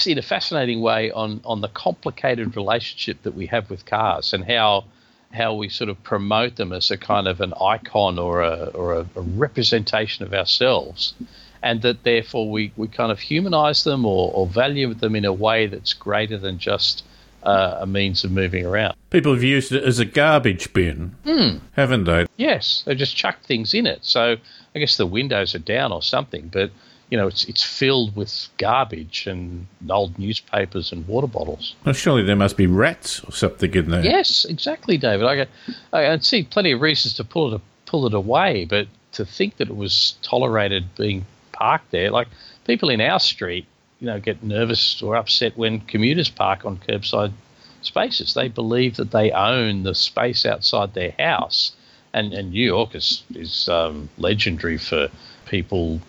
in 0.07 0.17
a 0.17 0.21
fascinating 0.21 0.81
way 0.81 1.11
on, 1.11 1.41
on 1.45 1.61
the 1.61 1.67
complicated 1.67 2.55
relationship 2.55 3.21
that 3.23 3.35
we 3.35 3.45
have 3.45 3.69
with 3.69 3.85
cars 3.85 4.33
and 4.33 4.43
how 4.43 4.85
how 5.31 5.53
we 5.53 5.69
sort 5.69 5.89
of 5.89 6.01
promote 6.03 6.55
them 6.55 6.73
as 6.73 6.91
a 6.91 6.97
kind 6.97 7.27
of 7.27 7.39
an 7.41 7.53
icon 7.61 8.17
or 8.17 8.41
a 8.41 8.65
or 8.73 8.93
a, 8.95 9.05
a 9.15 9.21
representation 9.21 10.25
of 10.25 10.33
ourselves 10.33 11.13
and 11.61 11.81
that 11.81 12.03
therefore 12.03 12.49
we, 12.49 12.71
we 12.77 12.87
kind 12.87 13.11
of 13.11 13.19
humanize 13.19 13.83
them 13.83 14.05
or, 14.05 14.31
or 14.33 14.47
value 14.47 14.93
them 14.93 15.15
in 15.15 15.25
a 15.25 15.33
way 15.33 15.67
that's 15.67 15.93
greater 15.93 16.37
than 16.37 16.57
just 16.57 17.03
uh, 17.43 17.77
a 17.79 17.87
means 17.87 18.23
of 18.23 18.31
moving 18.31 18.65
around. 18.65 18.95
People 19.09 19.33
have 19.33 19.43
used 19.43 19.71
it 19.71 19.83
as 19.83 19.99
a 19.99 20.05
garbage 20.05 20.71
bin, 20.73 21.15
mm. 21.25 21.59
haven't 21.73 22.03
they? 22.03 22.25
Yes, 22.37 22.83
they 22.85 22.95
just 22.95 23.15
chuck 23.15 23.41
things 23.43 23.73
in 23.73 23.87
it. 23.87 23.99
So 24.03 24.37
I 24.75 24.79
guess 24.79 24.97
the 24.97 25.05
windows 25.05 25.55
are 25.55 25.59
down 25.59 25.91
or 25.91 26.01
something, 26.01 26.49
but 26.51 26.71
you 27.09 27.17
know 27.17 27.27
it's 27.27 27.45
it's 27.45 27.63
filled 27.63 28.15
with 28.15 28.47
garbage 28.57 29.27
and 29.27 29.67
old 29.89 30.17
newspapers 30.19 30.91
and 30.91 31.07
water 31.07 31.27
bottles. 31.27 31.75
Well, 31.85 31.93
surely 31.93 32.23
there 32.23 32.35
must 32.35 32.57
be 32.57 32.67
rats 32.67 33.23
or 33.23 33.31
something 33.31 33.73
in 33.73 33.89
there. 33.89 34.03
Yes, 34.03 34.45
exactly, 34.45 34.97
David. 34.97 35.25
I, 35.25 35.97
I, 35.97 36.13
I 36.13 36.17
see 36.19 36.43
plenty 36.43 36.71
of 36.71 36.81
reasons 36.81 37.15
to 37.15 37.23
pull 37.23 37.53
it 37.53 37.61
pull 37.85 38.05
it 38.05 38.13
away, 38.13 38.65
but 38.65 38.87
to 39.13 39.25
think 39.25 39.57
that 39.57 39.69
it 39.69 39.75
was 39.75 40.15
tolerated 40.21 40.95
being 40.95 41.25
parked 41.51 41.91
there, 41.91 42.11
like 42.11 42.27
people 42.65 42.89
in 42.89 43.01
our 43.01 43.19
street 43.19 43.65
you 43.99 44.07
know, 44.07 44.19
get 44.19 44.43
nervous 44.43 45.01
or 45.01 45.15
upset 45.15 45.57
when 45.57 45.81
commuters 45.81 46.29
park 46.29 46.65
on 46.65 46.77
curbside 46.77 47.33
spaces. 47.81 48.33
They 48.33 48.47
believe 48.47 48.95
that 48.95 49.11
they 49.11 49.31
own 49.31 49.83
the 49.83 49.95
space 49.95 50.45
outside 50.45 50.93
their 50.93 51.13
house. 51.19 51.73
And, 52.13 52.33
and 52.33 52.51
New 52.51 52.65
York 52.65 52.95
is, 52.95 53.23
is 53.35 53.69
um, 53.69 54.09
legendary 54.17 54.77
for 54.77 55.09
people, 55.45 55.99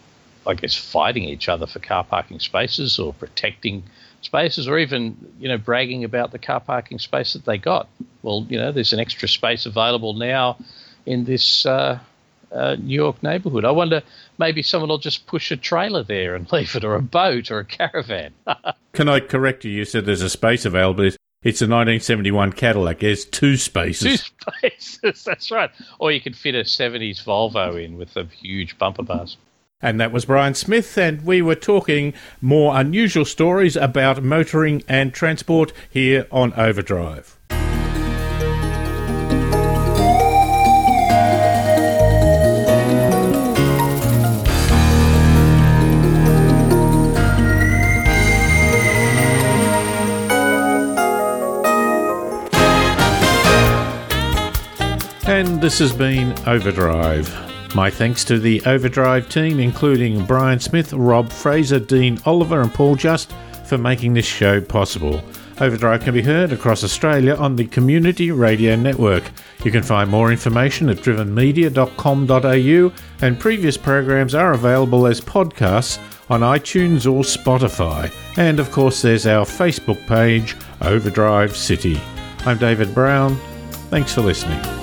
I 0.47 0.55
guess, 0.55 0.75
fighting 0.75 1.25
each 1.25 1.49
other 1.49 1.67
for 1.67 1.79
car 1.79 2.05
parking 2.05 2.39
spaces 2.39 2.99
or 2.99 3.13
protecting 3.13 3.85
spaces 4.23 4.69
or 4.69 4.79
even, 4.79 5.17
you 5.39 5.49
know, 5.49 5.59
bragging 5.59 6.05
about 6.05 6.33
the 6.33 6.39
car 6.39 6.61
parking 6.61 6.99
space 6.99 7.33
that 7.35 7.45
they 7.45 7.59
got. 7.59 7.89
Well, 8.23 8.47
you 8.49 8.59
know, 8.59 8.73
there's 8.73 8.93
an 8.93 9.01
extra 9.01 9.29
space 9.29 9.67
available 9.67 10.15
now 10.15 10.59
in 11.07 11.25
this 11.25 11.67
uh, 11.67 11.99
uh, 12.53 12.77
New 12.77 12.95
York 12.95 13.23
neighborhood. 13.23 13.65
I 13.65 13.71
wonder 13.71 14.03
maybe 14.39 14.63
someone 14.63 14.89
will 14.89 14.99
just 14.99 15.27
push 15.27 15.51
a 15.51 15.57
trailer 15.57 16.03
there 16.03 16.35
and 16.35 16.51
leave 16.53 16.75
it, 16.75 16.85
or 16.85 16.95
a 16.95 17.03
boat, 17.03 17.51
or 17.51 17.61
a 17.61 17.65
caravan. 17.65 18.33
Can 18.93 19.09
I 19.09 19.21
correct 19.21 19.65
you? 19.65 19.71
You 19.71 19.85
said 19.85 20.07
there's 20.07 20.23
a 20.23 20.31
space 20.31 20.65
available. 20.65 21.05
It's 21.43 21.63
a 21.63 21.65
1971 21.65 22.53
Cadillac. 22.53 22.99
There's 22.99 23.25
two 23.25 23.57
spaces. 23.57 24.31
Two 24.31 24.71
spaces, 24.71 25.25
that's 25.25 25.51
right. 25.51 25.71
Or 25.99 26.13
you 26.13 26.21
could 26.21 26.37
fit 26.37 26.55
a 26.55 26.61
70s 26.65 27.25
Volvo 27.25 27.83
in 27.83 27.97
with 27.97 28.15
a 28.17 28.25
huge 28.25 28.77
bumper 28.77 29.03
bars. 29.03 29.39
And 29.83 29.99
that 29.99 30.13
was 30.13 30.27
Brian 30.27 30.55
Smith, 30.55 30.99
and 30.99 31.23
we 31.23 31.41
were 31.41 31.55
talking 31.55 32.13
more 32.41 32.79
unusual 32.79 33.25
stories 33.25 33.77
about 33.77 34.23
motoring 34.23 34.83
and 34.87 35.15
transport 35.15 35.73
here 35.89 36.27
on 36.31 36.53
Overdrive. 36.55 37.39
And 55.27 55.63
this 55.63 55.79
has 55.79 55.93
been 55.93 56.35
Overdrive. 56.47 57.50
My 57.75 57.89
thanks 57.89 58.25
to 58.25 58.39
the 58.39 58.61
Overdrive 58.67 59.29
team, 59.29 59.61
including 59.61 60.27
Brian 60.27 60.59
Smith, 60.59 60.93
Rob 60.93 61.31
Fraser, 61.31 61.79
Dean 61.79 62.19
Oliver, 62.27 62.63
and 62.63 62.75
Paul 62.75 62.97
Just, 62.97 63.33
for 63.65 63.79
making 63.79 64.15
this 64.15 64.27
show 64.27 64.61
possible. 64.61 65.23
Overdrive 65.61 66.03
can 66.03 66.15
be 66.15 66.23
heard 66.23 66.53
across 66.53 66.83
Australia 66.83 67.37
on 67.37 67.55
the 67.55 67.67
Community 67.67 68.33
Radio 68.33 68.75
Network. 68.77 69.31
You 69.63 69.71
can 69.71 69.83
find 69.83 70.11
more 70.11 70.33
information 70.33 70.89
at 70.89 70.97
drivenmedia.com.au, 70.99 72.93
and 73.25 73.39
previous 73.39 73.77
programs 73.77 74.35
are 74.35 74.53
available 74.53 75.07
as 75.07 75.21
podcasts 75.21 75.99
on 76.31 76.41
iTunes 76.41 77.05
or 77.05 77.23
Spotify. 77.23 78.11
And 78.39 78.59
of 78.59 78.73
course, 78.73 79.03
there's 79.03 79.27
our 79.27 79.45
Facebook 79.45 80.05
page, 80.07 80.57
Overdrive 80.81 81.57
City. 81.57 82.01
I'm 82.47 82.59
David 82.59 82.95
Brown. 82.95 83.37
Thanks 83.91 84.15
for 84.15 84.23
listening. 84.23 84.80